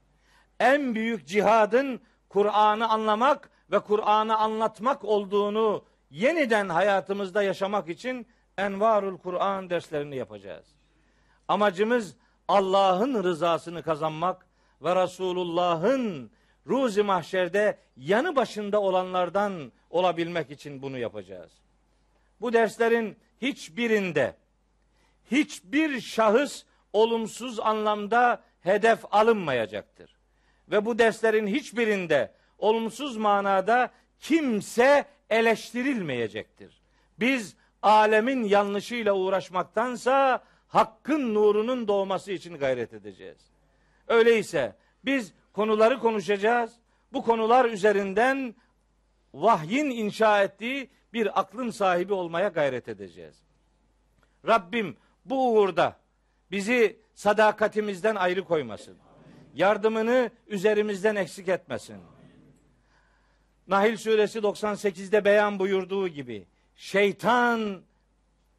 [0.60, 8.26] En büyük cihadın Kur'an'ı anlamak ve Kur'an'ı anlatmak olduğunu yeniden hayatımızda yaşamak için
[8.58, 10.66] Envarul Kur'an derslerini yapacağız.
[11.48, 12.16] Amacımız
[12.48, 14.46] Allah'ın rızasını kazanmak
[14.82, 16.30] ve Resulullah'ın
[16.66, 21.52] ruzi mahşerde yanı başında olanlardan olabilmek için bunu yapacağız.
[22.40, 24.34] Bu derslerin hiçbirinde
[25.30, 30.16] hiçbir şahıs olumsuz anlamda hedef alınmayacaktır.
[30.70, 33.90] Ve bu derslerin hiçbirinde olumsuz manada
[34.20, 36.82] kimse eleştirilmeyecektir.
[37.20, 43.38] Biz alemin yanlışıyla uğraşmaktansa hakkın nurunun doğması için gayret edeceğiz.
[44.08, 46.72] Öyleyse biz konuları konuşacağız.
[47.12, 48.54] Bu konular üzerinden
[49.34, 53.42] vahyin inşa ettiği bir aklın sahibi olmaya gayret edeceğiz.
[54.46, 55.96] Rabbim bu uğurda
[56.50, 58.96] bizi sadakatimizden ayrı koymasın.
[59.54, 62.00] Yardımını üzerimizden eksik etmesin.
[63.68, 66.46] Nahil suresi 98'de beyan buyurduğu gibi
[66.76, 67.82] şeytan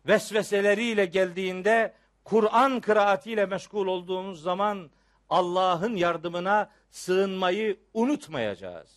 [0.07, 1.93] vesveseleriyle geldiğinde
[2.23, 4.89] Kur'an kıraatiyle meşgul olduğumuz zaman
[5.29, 8.89] Allah'ın yardımına sığınmayı unutmayacağız.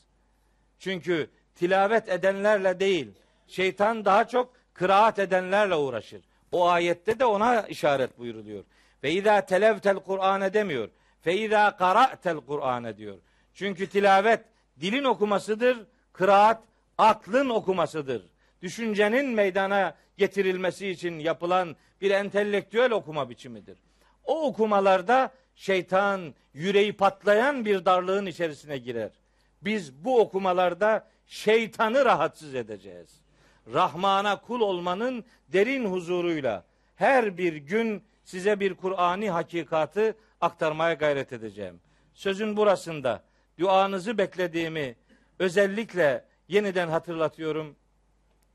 [0.78, 3.08] Çünkü tilavet edenlerle değil,
[3.46, 6.22] şeytan daha çok kıraat edenlerle uğraşır.
[6.52, 8.64] O ayette de ona işaret buyuruluyor.
[9.02, 10.88] Ve izâ televtel Kur'an demiyor.
[11.22, 13.18] Fe izâ qara'tel Kur'an diyor.
[13.54, 14.40] Çünkü tilavet
[14.80, 16.62] dilin okumasıdır, kıraat
[16.98, 18.22] aklın okumasıdır.
[18.62, 23.78] Düşüncenin meydana getirilmesi için yapılan bir entelektüel okuma biçimidir.
[24.24, 25.30] O okumalarda
[25.60, 29.10] şeytan yüreği patlayan bir darlığın içerisine girer.
[29.62, 33.20] Biz bu okumalarda şeytanı rahatsız edeceğiz.
[33.72, 36.64] Rahmana kul olmanın derin huzuruyla
[36.96, 41.80] her bir gün size bir Kur'ani hakikatı aktarmaya gayret edeceğim.
[42.14, 43.22] Sözün burasında
[43.58, 44.96] duanızı beklediğimi
[45.38, 47.76] özellikle yeniden hatırlatıyorum.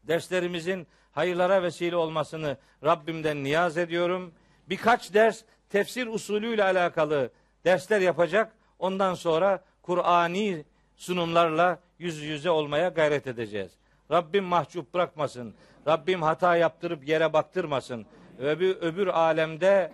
[0.03, 4.33] Derslerimizin hayırlara vesile olmasını Rabbimden niyaz ediyorum.
[4.69, 5.43] Birkaç ders
[5.75, 7.31] tefsir usulüyle alakalı
[7.65, 8.51] dersler yapacak.
[8.79, 10.65] Ondan sonra Kur'ani
[10.95, 13.71] sunumlarla yüz yüze olmaya gayret edeceğiz.
[14.11, 15.55] Rabbim mahcup bırakmasın.
[15.87, 18.05] Rabbim hata yaptırıp yere baktırmasın.
[18.39, 19.91] Öbür, öbür alemde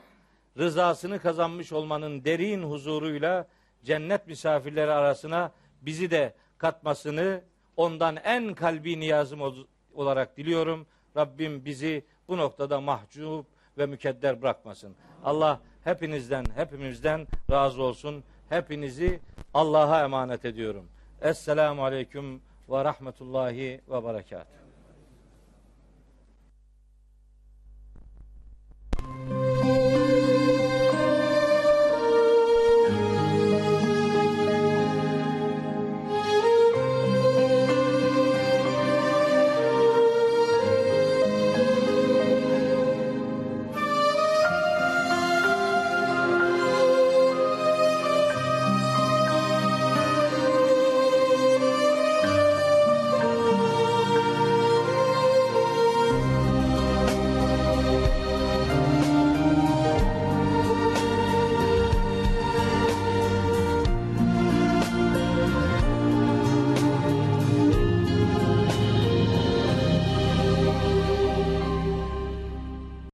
[0.57, 3.47] rızasını kazanmış olmanın derin huzuruyla
[3.83, 5.51] cennet misafirleri arasına
[5.81, 7.41] bizi de katmasını
[7.77, 10.87] ondan en kalbi niyazım ol- olarak diliyorum.
[11.17, 13.45] Rabbim bizi bu noktada mahcup
[13.81, 14.95] ve mükedder bırakmasın.
[15.23, 18.23] Allah hepinizden, hepimizden razı olsun.
[18.49, 19.19] Hepinizi
[19.53, 20.87] Allah'a emanet ediyorum.
[21.21, 24.61] Esselamu Aleyküm ve Rahmetullahi ve Berekatuhu.